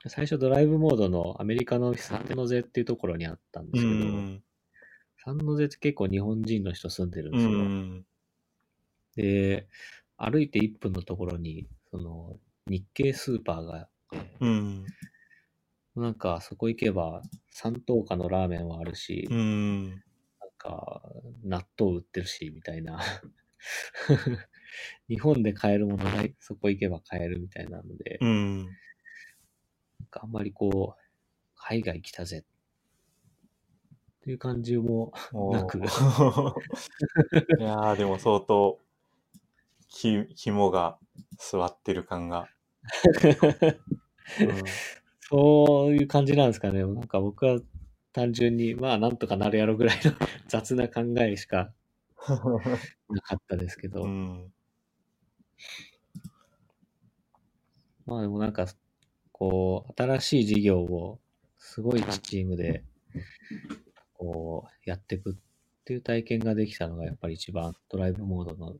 [0.06, 4.42] 最初ドライブモードのアメリカのサンノゼっていうところにあったんですけど、ん。
[5.24, 7.58] サンノゼって結構日本人の人住んでるんうですよ。
[7.58, 8.06] ん。
[9.16, 9.68] で、
[10.16, 12.36] 歩いて1分のところに、その、
[12.68, 14.86] 日系スーパーがあって、うん。
[15.96, 19.88] なんかそこ行けば三等価のラーメンはあるし、うん。
[19.90, 19.98] なん
[20.56, 21.02] か
[21.42, 23.00] 納豆売ってるし、みたいな。
[25.08, 28.68] 日本で買えるものがそこ行けば買えるみたいなので、うん。
[30.18, 31.00] かあんまりこう、
[31.54, 32.44] 海外来たぜっ
[34.22, 35.82] ていう感じもおなくー
[37.58, 38.78] いやー、でも相当、
[39.88, 40.98] き、肝が
[41.38, 42.48] 座ってる感が。
[45.20, 46.80] そういう感じなんですかね。
[46.80, 47.58] なんか僕は
[48.12, 50.12] 単純に、まあなんとかなるやろぐらいの
[50.48, 51.72] 雑な考えしか
[53.08, 54.52] なかったですけど、うん。
[58.06, 58.66] まあでもなんか、
[59.38, 61.18] こう、新しい事業を
[61.58, 62.84] すごいチームで、
[64.14, 65.34] こう、やっていくっ
[65.84, 68.76] ていう体験ができたのがやっぱり一番ドライブモードの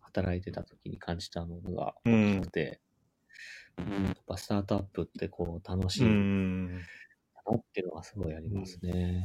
[0.00, 2.80] 働いてた時に感じたのが大きくて、
[3.78, 6.04] やっぱスタートアップってこう楽しい。
[6.04, 9.24] なっていうのはすごいありますね。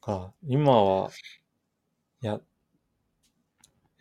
[0.00, 1.10] か、今は、
[2.22, 2.40] いや、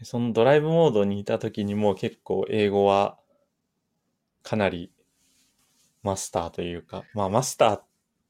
[0.04, 3.18] そのドライブモードにいた時にもう結構英語は
[4.44, 4.92] かなり
[6.04, 7.84] マスターというか、まあマスターっ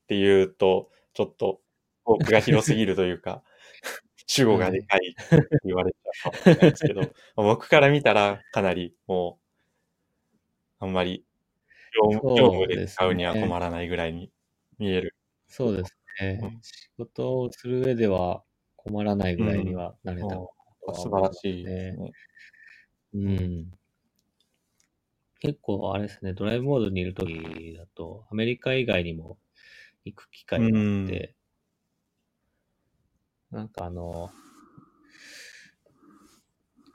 [0.08, 1.60] ていうとちょっと
[2.06, 3.44] フォークが広すぎるというか、
[4.28, 7.08] 主語がでかいって言われちゃうかもしれないですけど、ま
[7.44, 9.40] あ僕から見たらかなりも
[10.80, 11.26] う、あんまり
[11.96, 14.32] 業務で使うには困らないぐらいに
[14.78, 15.16] 見える。
[15.48, 16.40] そうですね。
[16.42, 18.44] うん仕事をする上では
[18.78, 20.50] 困らないぐらいにはなれたかなとは
[20.94, 22.12] 素晴らしいですね。
[23.14, 23.72] うん。
[25.40, 27.34] 結構あれですね、ドライブモードにいるとき
[27.78, 29.38] だと、アメリカ以外にも
[30.04, 31.36] 行く機会があって、
[33.52, 34.32] なんかあの、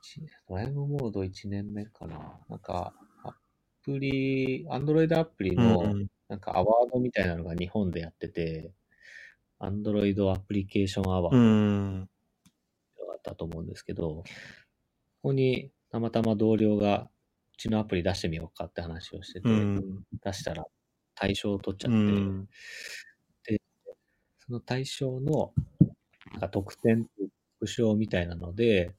[0.02, 2.38] ちドライブモード1年目かな。
[2.48, 3.34] なんか、ア
[3.82, 8.72] プリ、アンドロイドアプリの、うんなんかアワードみたいなのが日本でやってて、
[9.58, 12.08] アンドロイドアプリケーションアワーうド
[13.20, 14.24] ったと思うんですけど、こ
[15.22, 17.10] こにたまたま同僚が、
[17.54, 20.02] うちのアプリ出してみようかって話をしてて、うん。
[20.24, 20.64] 出したら
[21.14, 22.48] 対象を取っちゃうって、ん。
[24.38, 25.52] その対象の
[26.32, 27.06] なんか特典、
[27.58, 28.94] 副賞みたいなので、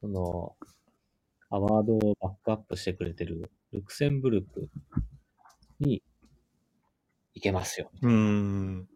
[0.00, 0.56] その、
[1.50, 4.68] アワードをバックアップしてくれてるルクセンブルク
[5.78, 6.02] に
[7.34, 7.90] 行けますよ。
[8.02, 8.88] うん。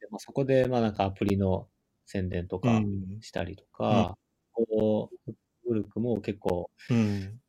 [0.00, 1.68] でまあ、そこで、まあなんかアプリの
[2.08, 3.20] 宣伝とうかん。
[3.20, 4.16] したりとか、
[4.52, 5.32] こう、
[5.68, 7.40] ブルクも結構、うん。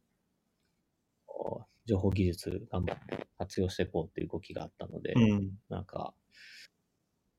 [1.86, 5.58] 情報技術頑張って活用していこうっていう動きがあったので、うん。
[5.70, 6.14] なんか、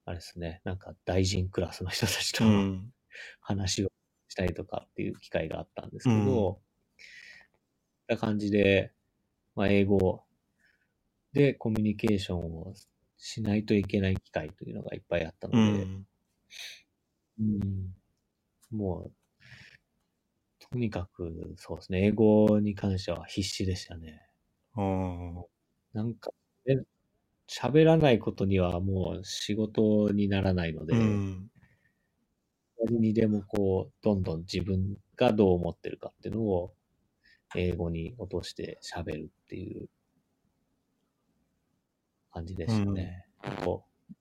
[0.04, 2.92] あれですね、なんか大臣クラスの人たちとうん。
[3.40, 3.92] 話を
[4.28, 6.22] したりとかっていう機会があったんですけど、
[8.08, 8.92] こんな感じで、
[9.54, 10.24] まあ、英語
[11.32, 12.74] でコミュニケーションを
[13.16, 16.06] しないといけない機会というのがいっぱいあったので、うん。
[17.40, 17.94] うん
[18.70, 19.12] もう、
[20.70, 24.22] とにかく、そうですね、英語に関しては必死でしたね。
[24.76, 25.44] うん。
[25.92, 26.30] なんか、
[26.66, 26.76] え
[27.48, 31.50] 喋らないことにはもう仕事にならないので、うん。
[32.78, 36.74] 誰にでもこう、どんどん自分がどう思ってるかっていうのを、
[37.56, 39.88] 英語に落として喋るっていう
[42.32, 43.24] 感じでしたね。
[43.64, 44.14] こう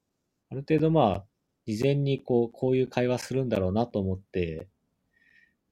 [0.51, 1.25] ある程度まあ、
[1.69, 4.67] 事前にこう、こういう会話するんだろうなと思って、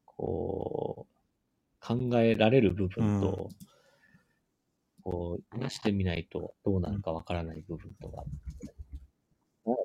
[0.05, 3.49] こう、考えられる部分と、
[5.03, 8.23] こう、話してみないとどうなるかわからない部分とか、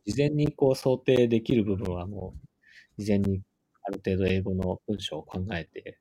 [0.04, 2.34] 事前にこう想定できる部分はも
[2.98, 3.40] う、事前に
[3.82, 5.98] ある程度英語の文章を考えて、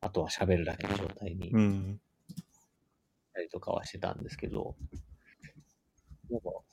[0.00, 2.00] あとは喋るだけの状態にうん。
[3.34, 4.76] たりとかはしてたんですけど、
[6.30, 6.64] でも、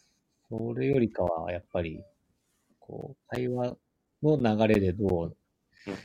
[0.50, 2.04] それよりかはやっぱり、
[2.88, 3.76] こう、会話
[4.24, 5.38] の流れでどう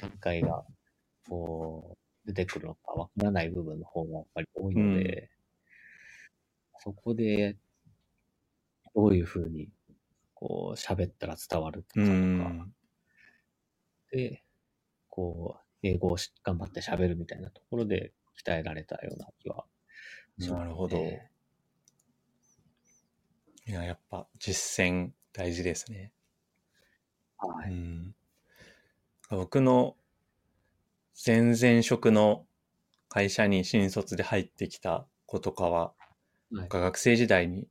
[0.01, 0.64] 展開が、
[1.28, 5.30] こう、出てくるのかわからない部分の方がやっぱり多いので、
[6.80, 7.57] そこで、
[8.95, 9.68] どういうふうに、
[10.35, 12.74] こう、喋ったら伝わるかうとか、ん。
[14.11, 14.43] で、
[15.09, 18.12] こう、英語をし頑張って喋るみたいなところで
[18.45, 19.64] 鍛えられたような気は
[20.39, 20.97] しますねなるほど。
[23.66, 26.12] いや、やっぱ実践大事ですね。
[27.47, 27.70] はい。
[27.70, 28.14] うん。
[29.30, 29.97] 僕の
[31.24, 32.47] 前々職の
[33.09, 36.03] 会社に新卒で入ってきた子とかは、はい
[36.59, 37.66] なんか学生時代に、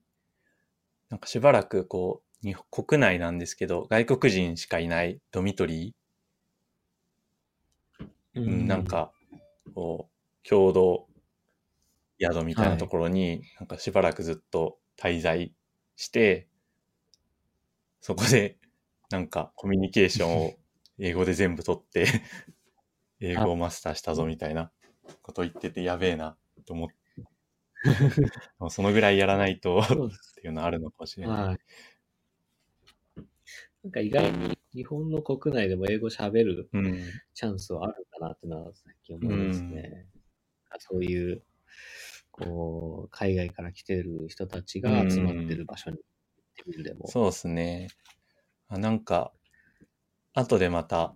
[1.10, 9.12] なんかしばらくこう、日本国内なんですけど、外国人しかいないドミトリー、うん、なん、か、
[9.76, 10.10] こ
[10.46, 11.08] う、共同
[12.22, 15.54] 宿みたいなところに、なんかしばらくずっと滞在
[15.98, 16.48] して、
[18.02, 18.58] そこで、
[19.12, 20.54] なんかコミュニケーションを
[21.00, 22.06] 英語で全部取って、
[23.20, 24.72] 英語をマスターしたぞみたいな
[25.22, 26.96] こと言っててやべえなと思って、
[28.70, 29.88] そのぐらいやらないとっ。
[30.42, 31.44] ていうのあるのかもしれない。
[31.44, 31.60] はい。
[33.84, 37.12] なんか意外に日本の国内でも英語喋るうん。
[37.34, 40.08] チャンスはあるんだなってのは最近思いますね。
[40.80, 41.44] そういう、
[42.32, 46.04] こう、海外から来てる人たちが集まってる場所に行っ
[46.56, 47.08] てみるでも。
[47.08, 47.90] そうですね。
[48.74, 49.34] あなんか、
[50.34, 51.14] 後でまた、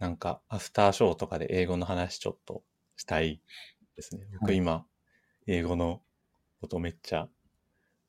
[0.00, 2.64] なんか、アフターショーとかで英語の話ちょっと
[2.96, 3.40] したい
[3.94, 4.26] ですね。
[4.32, 4.84] 僕はい今、
[5.46, 6.02] 英語の
[6.60, 7.28] ことめっちゃ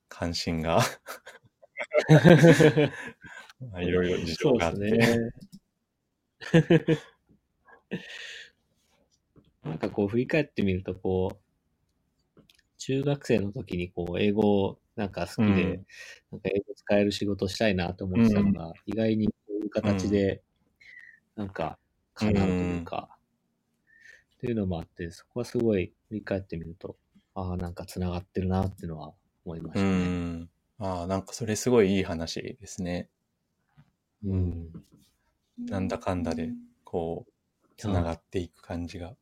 [0.07, 0.79] 関心が
[3.71, 4.89] まあいろいろ事情があって。
[9.63, 12.41] なんかこう振り返ってみると、こう、
[12.79, 15.45] 中学生の時にこう英語なんか好きで、う
[15.77, 15.85] ん
[16.31, 20.43] なんか英語使える仕事したいなと思ってたのが、意外にこういう形で、
[21.37, 21.79] なんか
[22.15, 23.17] 叶うというか、
[24.35, 26.97] っていうのもあって、そこはすごい振り返ってみると、
[27.33, 29.13] ああ、なんか繋がってるなっていうのは
[29.45, 29.89] 思いましうたね。
[29.89, 30.49] ん。
[30.79, 33.09] ああ、なんかそれすごいいい話ですね。
[34.25, 34.69] うん。
[35.57, 36.49] なんだかんだで、
[36.83, 37.31] こう、
[37.77, 39.15] つながっていく感じが。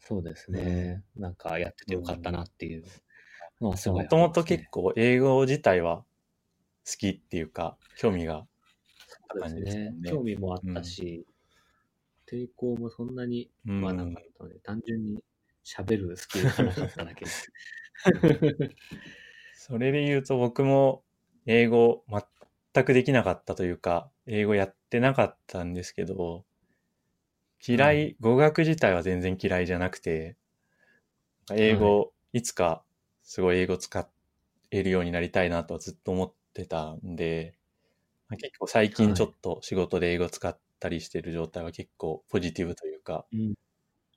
[0.00, 1.04] そうですね。
[1.16, 2.84] なんかやっててよかったなっていう
[3.60, 6.04] もともと結構英語自体は
[6.86, 8.46] 好きっていうか、興味が
[9.08, 9.60] そうですね。
[9.60, 9.92] 感じですよ。
[9.92, 10.10] ね。
[10.10, 11.26] 興味もあったし、
[12.30, 13.80] 抵抗もそんなに、うん。
[13.80, 15.22] まあなかったので、単純に
[15.64, 17.24] 喋るスキルがなかっただけ。
[17.24, 17.30] で。
[19.54, 21.02] それで言うと僕も
[21.44, 22.04] 英語
[22.72, 26.44] 全くできなかったというか、英語やってなかったんですけど、
[27.66, 30.36] 嫌い、語学自体は全然嫌いじゃなくて、
[31.52, 32.84] 英語、いつか
[33.28, 34.08] すごい英語使
[34.70, 37.58] えるようになりたいなとはずっと思ってたんで、
[38.30, 43.54] まあ結構最近ちょっと仕事で英語使ったりしてる状態は結構ポジティブというか、うん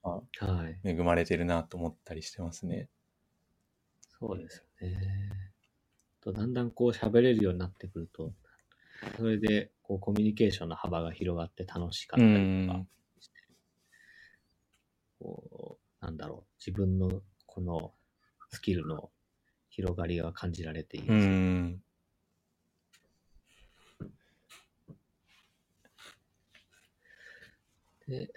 [0.01, 0.79] まはい。
[0.89, 2.87] 恵まれてるなと思ったりしてますね。
[4.19, 5.51] そうですよね。
[6.21, 8.31] とだんだんこう喋れるようになってくると、
[9.17, 12.85] それでこうコミュニケーションの幅が広がって楽しかったりとか
[15.19, 17.93] こう、なんだろう、自分のこの
[18.51, 19.09] スキルの
[19.69, 21.27] 広がりが感じられていいでうす。
[28.07, 28.33] で、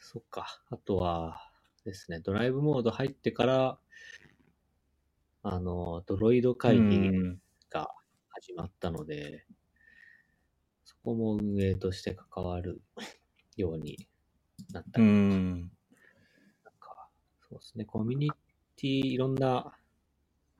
[0.00, 0.46] そっか。
[0.70, 1.50] あとは
[1.84, 3.78] ですね、ドライブモード入ってから、
[5.42, 7.40] あの、ドロイド会う議ん
[7.70, 7.88] が
[8.28, 9.44] 始まったので、
[10.84, 12.80] そこも運営として関わる
[13.56, 14.08] ように
[14.72, 15.44] なったうりとか、ん。
[15.62, 15.70] なん
[16.78, 17.08] か、
[17.48, 19.76] そうですね、コミュニティ、いろんな、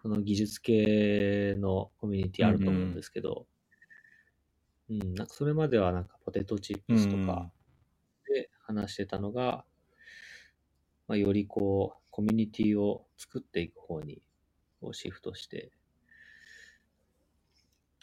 [0.03, 3.47] その技術系のコミュニティあると思うんですけど、
[4.89, 7.51] うん、うん、なんかそれまではなんかポテトチップスとか
[8.29, 9.65] で話してたのが、
[11.07, 14.21] まあ、よりこう、コミュニティを作っていく方に
[14.81, 15.71] こうシフトして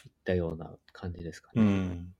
[0.06, 1.62] いったような感じですかね。
[1.62, 2.16] うん。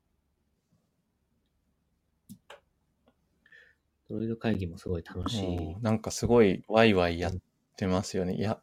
[4.10, 5.76] ドロイド会議もすごい楽しい。
[5.82, 7.34] なんかすごいワイワイやっ
[7.76, 8.36] てますよね。
[8.36, 8.62] いや、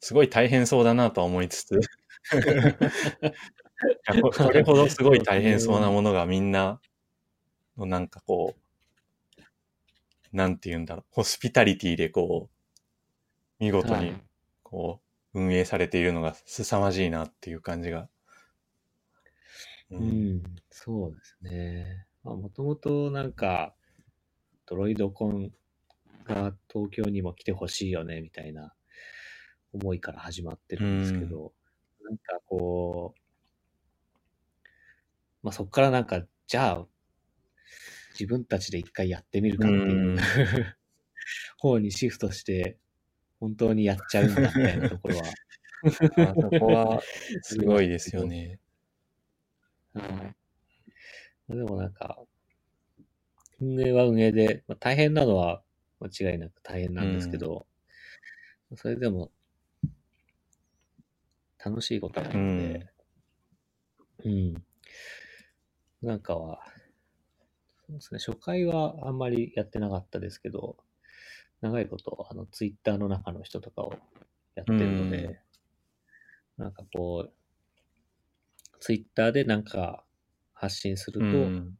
[0.00, 1.80] すごい大変そうだなとは思いつつ。
[4.22, 6.80] ここれほどすごい大変そうなものがみんな
[7.76, 12.56] のなんかこう、なんて言うんだろう、ホスピタリティでこう、
[13.58, 14.22] 見事にはい
[14.62, 15.00] こ
[15.32, 18.08] う、運営されているのが凄まじいなっていう感じが。
[19.90, 22.06] ううん、そうですね。
[22.24, 23.74] まあ、もともとなんか、
[24.66, 25.52] ドロイドコン
[26.26, 28.72] が東京にも来てほしいよね、みたいな
[29.72, 31.52] 思いから始まってるんですけど、
[32.02, 33.20] なんかこう、
[35.42, 36.86] まあそこからなんか、じゃあ、
[38.12, 40.18] 自分たちで一回やってみるかっていう、うん
[41.58, 42.78] 方にシフトして、
[43.40, 45.24] 本当にやっちゃうんだみたいなところは、
[46.30, 47.02] あそこは
[47.42, 48.60] すごいですよね。
[49.92, 50.34] は
[51.48, 51.54] い。
[51.54, 52.18] でもなんか、
[53.60, 55.62] 運営は運営で、まあ、大変なのは
[56.00, 57.66] 間違いなく大変なんですけど、
[58.74, 59.30] それでも、
[61.64, 62.86] 楽しいことなので、
[64.24, 64.64] うん。
[66.02, 66.60] なんかは、
[67.86, 70.76] そうですね、初回はあんまりやってなかったですけど、
[71.60, 73.94] 長いこと、あの、ツイッターの中の人とかを
[74.54, 75.40] やってるので、
[76.58, 77.32] なんかこう、
[78.80, 80.04] ツイッターでなんか
[80.52, 81.78] 発信すると、うん。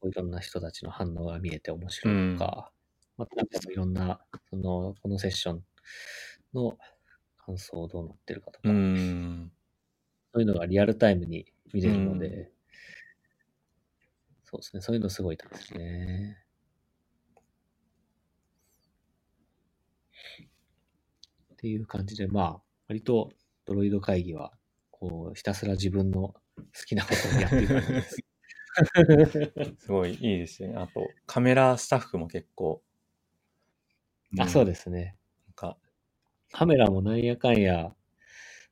[0.00, 2.72] こういろんな人たちの反応が見えて面白いとか、
[3.16, 5.64] またいろんな、その、このセッション
[6.54, 6.78] の
[7.38, 9.52] 感想どうなってるかとか、うん。
[10.34, 12.52] そういうのがリアルタイムに見れるので、
[14.44, 16.44] そうですね、そういうのすごい楽しいね。
[21.54, 23.30] っていう感じで、まあ、割と
[23.66, 24.52] ドロイド会議は、
[24.90, 26.34] こう、ひたすら自分の好
[26.86, 28.16] きなことをやってる感じです。
[29.78, 30.76] すごいいいですよね。
[30.76, 32.82] あと、カメラスタッフも結構。
[34.38, 35.16] あ、そうでですね。
[35.44, 35.48] す。
[35.48, 35.78] なんか、
[36.52, 37.94] カメラもなんやかんや、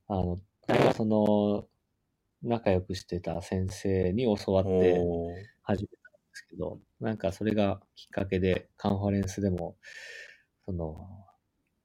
[0.09, 0.39] あの、
[0.97, 1.69] その、
[2.43, 4.71] 仲良くしてた先生に教わって
[5.63, 9.77] 始めたんですけど、なんかそれがきっかけでカンファレンスでも、
[10.65, 11.27] その、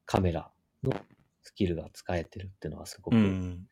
[0.05, 0.51] カメラ
[0.83, 0.93] の
[1.41, 3.67] スキルが使えてるっていうのはすごく、うん。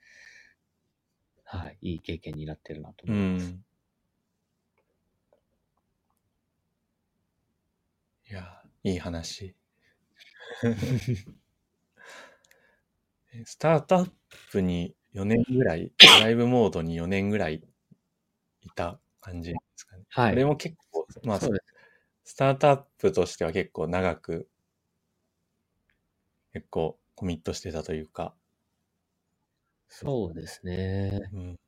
[1.45, 3.51] はい、いい経験になってるなとう思います。
[3.51, 3.65] ん。
[8.29, 9.55] いや、いい話。
[13.33, 14.11] え スタートアッ
[14.51, 15.91] プに4年ぐらい、
[16.21, 17.63] ライブモードに4年ぐらい
[18.61, 20.03] いた感じですかね。
[20.09, 20.31] はい。
[20.31, 21.59] これも結構、まあ、そうで
[22.25, 22.31] す。
[22.33, 24.49] スタートアップとしては結構長く、
[26.53, 28.35] 結構コミットしてたというか、
[29.89, 31.29] そうですね。
[31.33, 31.59] うん。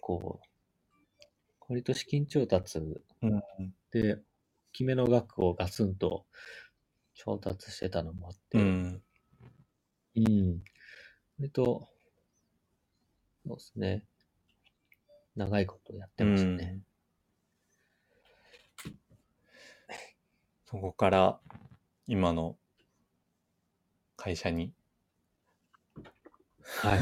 [0.00, 3.42] こう、割と資金調達うん。
[4.78, 6.24] きめの額をガツンと
[7.12, 9.02] 調達してたのもあって、うん。
[10.14, 10.62] うん。
[11.36, 11.88] 割と、
[13.44, 14.04] そうですね。
[15.34, 16.78] 長いことやってましたね。
[20.66, 21.40] そこから
[22.06, 22.56] 今の
[24.16, 24.72] 会社に、
[26.62, 27.00] はい。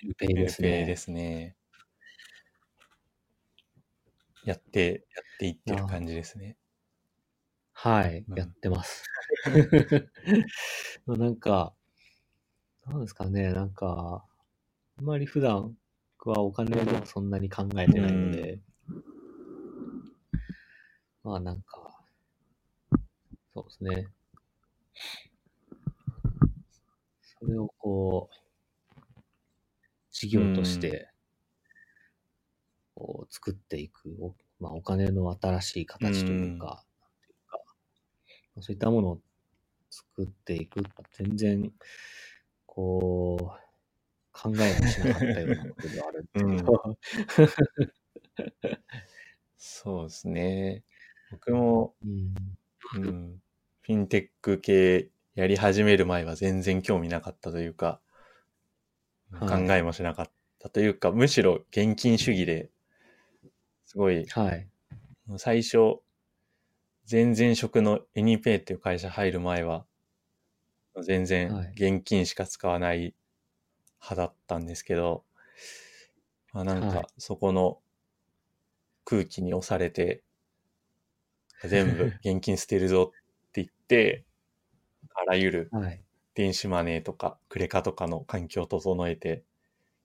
[0.00, 0.68] ペルペイペですね。
[0.70, 1.56] ルペイですね。
[4.46, 6.56] やって、やっていってる感じですね。
[7.72, 9.02] はい、うんやってます。
[11.04, 11.74] まあなんか、
[12.86, 14.24] なんですかね、なんか、
[14.98, 15.76] あんまり普段
[16.24, 18.60] はお金のことそんなに考えてないので、
[21.24, 22.04] まあなんか、
[23.52, 24.06] そうですね。
[27.20, 28.36] それをこう、
[30.12, 31.10] 事業として、
[33.30, 36.84] 作っていく、おまあ、お金の新しい形というか、
[37.46, 37.62] うか。
[38.60, 39.20] そういったものを
[39.90, 40.82] 作っていく、
[41.12, 41.72] 全然、
[42.64, 43.66] こう、
[44.32, 46.98] 考えもしなかったようなことではあるんですけど、
[49.56, 50.84] そうですね。
[51.30, 52.34] 僕も、うん、
[52.96, 53.42] うん、
[53.80, 58.00] フィンテック系やり始める前は全然興味なかったというか、
[59.40, 59.78] 考はい。
[59.78, 62.70] えもしなかったというか、むしろ現金主義で、
[63.96, 64.68] すごい、はい。
[65.38, 66.00] 最初、
[67.10, 69.86] 前々職のエニペイっていう会社入る前は、
[71.02, 73.14] 全然はい現金しか使わない
[74.02, 75.24] 派だったんですけど、
[76.52, 77.78] まあなんはいかそこの
[79.06, 80.22] 空気に押されて、
[81.64, 84.26] 全部現金捨てるぞって言って、
[85.14, 86.02] あらゆるはい。
[86.34, 89.42] 電子マネーとかクレカとかの環境を整えて、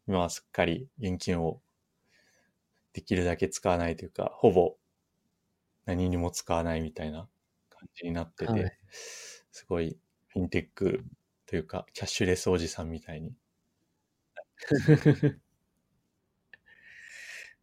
[0.08, 1.62] 今はすっかり現金を
[2.94, 4.78] できるだけ使わないというか、ほぼ
[5.86, 7.30] 何にも使わないみたいな
[7.70, 8.78] 感じになってて、はい。
[9.52, 11.04] すごいフィンテック
[11.46, 13.36] というか、キャッシュレスおじさんみたいに。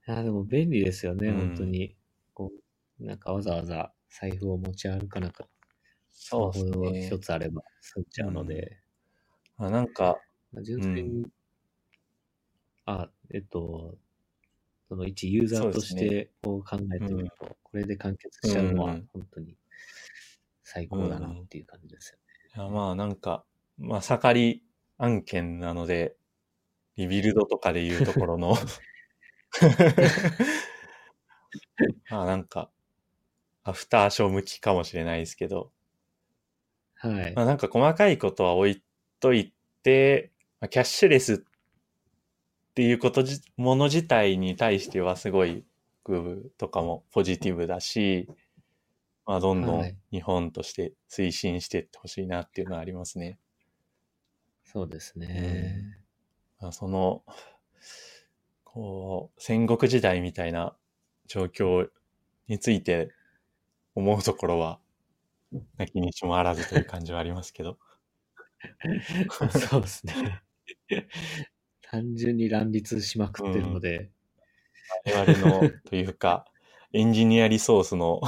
[0.07, 1.37] あでも便利ですよね、うん。
[1.37, 1.97] 本当に。
[2.35, 2.53] こ
[3.01, 5.45] う、なんかわざわざ財布を持ち歩かなく
[6.11, 7.07] スマホそうですね。
[7.07, 8.81] 一つあれば済んじゃうので、
[9.59, 10.21] あなんか、
[10.53, 11.27] まあ純粋に、
[12.87, 13.99] あ、えっと、
[14.89, 19.57] その一ユーザーとしてこう考えてみると、これで完結しちゃうのはうん本当に
[20.65, 22.25] 最高だなっていう感じですよね。
[22.57, 23.45] いやまあなんか、
[23.77, 24.63] まあ盛り
[24.97, 26.17] 案件なので、
[26.97, 28.57] リビルドとかでいうところの。
[32.11, 32.71] まあなんか、
[33.65, 35.73] アフターショー向きかもしれないですけど、
[36.95, 37.35] はい。
[37.35, 38.83] まあなんか細かいことは置い
[39.21, 39.53] とい
[39.83, 41.45] て、まあキャッシュレス
[42.79, 45.65] っていうことじ、もの自体に対してはすごい、
[46.05, 48.29] グーとかもポジティブだし、
[49.27, 53.41] まあどんどんはい日本として推進していってほしいなっていうのはありますね。
[54.63, 55.99] そうですね。
[56.61, 57.25] まあその、
[58.63, 60.77] こう、戦国時代みたいな
[61.27, 61.89] 状況
[62.47, 63.11] について
[63.97, 64.79] 思うところは、
[65.79, 67.77] なきにしもあらずという感じはありますけど。
[69.69, 70.43] そうですね。
[71.91, 74.11] 単純に乱立しまくってるので、
[75.07, 76.45] 我々の、というか、
[76.93, 78.21] エンジニアリソースの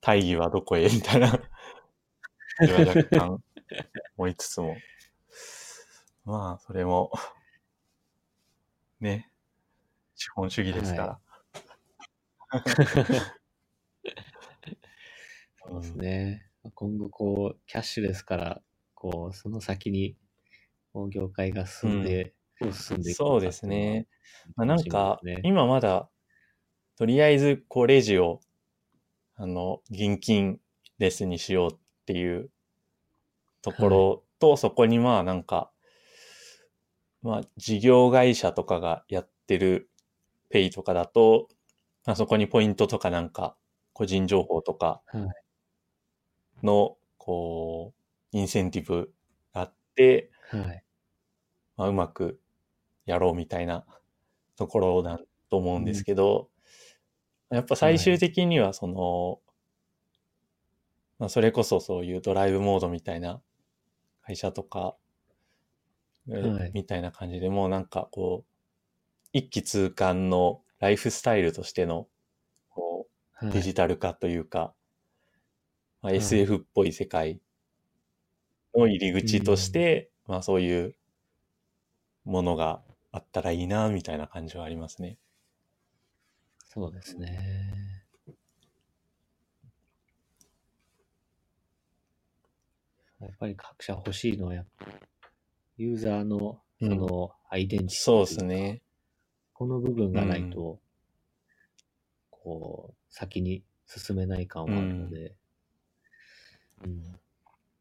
[0.00, 1.40] 大義はどこへみたいな、
[2.60, 3.42] 若干
[4.16, 4.76] 思いつつも。
[6.24, 7.12] まあ、それも、
[8.98, 9.30] ね、
[10.16, 11.20] 資本主義ですか
[12.50, 12.62] ら。
[15.68, 16.50] そうですね。
[16.74, 18.62] 今後こう、キャッシュレスから、
[18.94, 20.16] こう、その先に、
[20.92, 22.34] こう、業界が進んで、
[22.72, 24.06] 進んでいくそうですね。
[24.56, 26.08] まあ、なんか今まだ、
[26.96, 28.40] とりあえず、こう、レジを、
[29.34, 30.60] あの、現金
[30.98, 31.76] レスにしようっ
[32.06, 32.50] ていう
[33.62, 35.70] ところと、そこにまあ、なんか、
[37.22, 39.90] まあ、事業会社とかがやってる
[40.48, 41.48] ペイとかだと、
[42.06, 43.56] まあ、そこにポイントとかなんか、
[43.92, 45.46] 個人情報とかはい
[46.62, 47.94] の、こ
[48.32, 49.12] う、インセンティブ
[49.52, 50.84] があって、はい。
[51.76, 52.40] まあ、うまく
[53.06, 53.84] やろうみたいな
[54.56, 55.18] ところだ
[55.48, 56.48] と思うんですけど、
[57.50, 59.40] やっぱ最終的にはその、
[61.18, 63.40] まあ、それこそそういうドライブモードみたいな
[64.22, 64.96] 会社とか、
[66.28, 66.72] えはい。
[66.74, 68.52] みたいな感じでもうなんかこう、
[69.32, 72.08] 一気通貫のライフスタイルとしての、
[72.68, 73.06] こ
[73.40, 74.74] う、はい、デジタル化というか、
[76.02, 76.16] まあ、はい。
[76.16, 77.40] SF っぽい世界
[78.74, 80.96] の入り口として、まあそういう
[82.24, 82.82] ものが
[83.16, 85.16] あったらいいな、みたいな感じはありますね。
[86.64, 88.04] そうですね。
[93.20, 94.86] やっぱり各社欲しいのはやっぱ、
[95.78, 98.82] ユーザーのそのアイデンティティそうですね。
[99.54, 100.78] この部分がないと、
[102.30, 105.34] こう、先に進めない感はあるので、
[106.84, 107.18] うん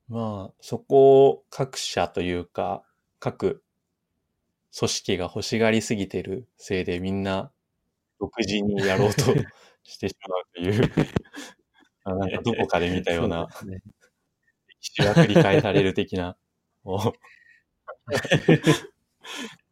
[0.07, 2.86] まあ、そこを各社というか、
[3.20, 3.65] 各
[4.77, 7.52] 組織が欲しがりすぎてるせいでみんな
[8.19, 9.23] 独自にやろうと
[9.84, 10.91] してしまうという、
[12.03, 13.47] あなんかどこかで見たような
[14.68, 16.38] 歴史が繰り返される的な、
[16.84, 17.14] おこ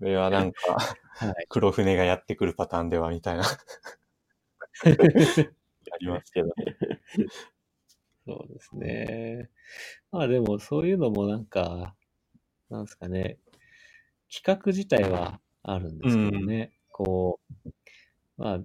[0.02, 0.78] れはなんか、
[1.16, 1.46] はい。
[1.50, 3.58] 黒船がやってくるパターンではみたいな、 あ
[6.00, 6.54] りますけどね。
[8.26, 9.50] そうですね。
[10.12, 11.96] まあでもそういうのもなんか、
[12.70, 13.38] なんですかね、
[14.34, 17.70] 企画自体はあるんですけどね、こう、
[18.38, 18.60] まあ、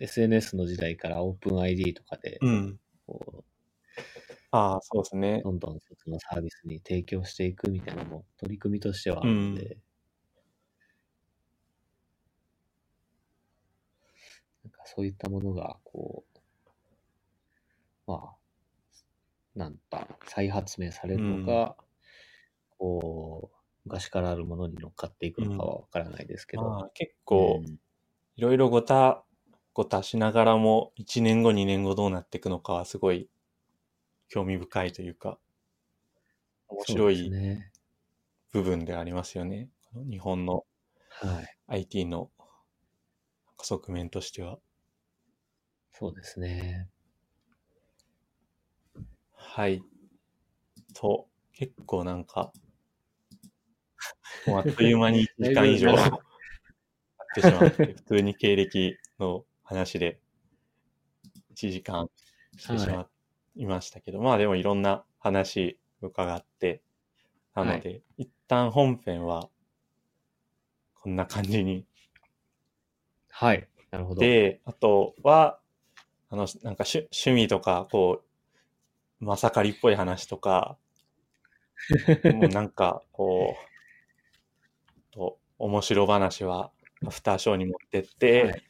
[0.00, 2.80] SNS の時代から OpenID とかで、うん。
[3.06, 3.44] こ
[4.52, 5.40] ああ、そうですね。
[5.40, 5.42] う、。
[5.44, 9.78] どんどんそのサービスに提供していくみたいなのも取り組みとしてはあるので、
[14.64, 18.36] なんかそういったものが、こう、まあ、
[19.54, 21.76] なんか再発明されるのか、
[22.78, 23.55] こう、
[23.86, 26.62] 昔からあるものに乗っかっていくのかはわからないですけど。
[26.62, 27.76] まあ、結構う、ん
[28.36, 29.24] いろいろごた
[29.72, 33.30] ごたしながらも、1年後、2年後どうなっていくのかはすごい
[34.28, 35.38] 興味深いというか、
[36.68, 37.70] 面白いね。
[38.52, 39.70] 部分でありますよね。
[39.92, 40.64] この日本の
[41.08, 41.56] はい。
[41.68, 42.30] IT の
[43.62, 44.58] 側面としては。
[45.92, 46.88] そうですね。
[49.32, 49.82] はい。
[50.94, 52.52] と、結構なんか、
[54.46, 60.20] もうあっという間に1時間以上経ってしまって、普通に経歴の話で
[61.54, 62.08] 1時間
[62.56, 63.08] してしま
[63.56, 66.82] いましたけど、まあでもいろんな話伺って、
[67.54, 69.48] なので、一旦本編は
[70.94, 71.86] こんな感じに。
[73.30, 73.68] はい。
[73.90, 74.20] なるほど。
[74.20, 75.58] で、あとは、
[76.30, 78.22] あの、なんか趣趣味とか、こ
[79.20, 80.76] う、まさかりっぽい話とか、
[82.32, 83.65] もうなんか、こう、と
[85.58, 86.70] 面白話は
[87.06, 88.62] アフターショーに持ってって、はい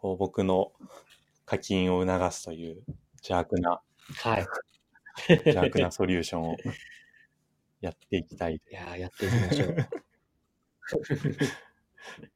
[0.00, 0.72] こう僕の
[1.44, 2.82] 課金を促すという
[3.18, 3.82] 邪悪な、
[4.16, 4.46] はい。
[5.28, 6.56] 邪悪なソリューションを
[7.80, 8.54] やっていきたい。
[8.54, 9.76] いやーやっていきましょう。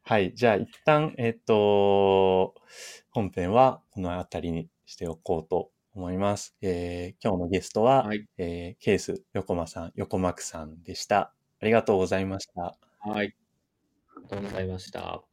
[0.04, 0.34] はい。
[0.34, 2.54] じゃあ一旦、えっ、と、
[3.10, 6.54] 本編はこの辺りにしておこうと思います。
[6.60, 8.28] えー今日のゲストは、はい。
[8.36, 11.32] えーケース横間さん、横幕さんでした。
[11.60, 12.76] ありがとうございました。
[13.00, 13.34] はい。
[14.16, 15.24] ありがとうございました。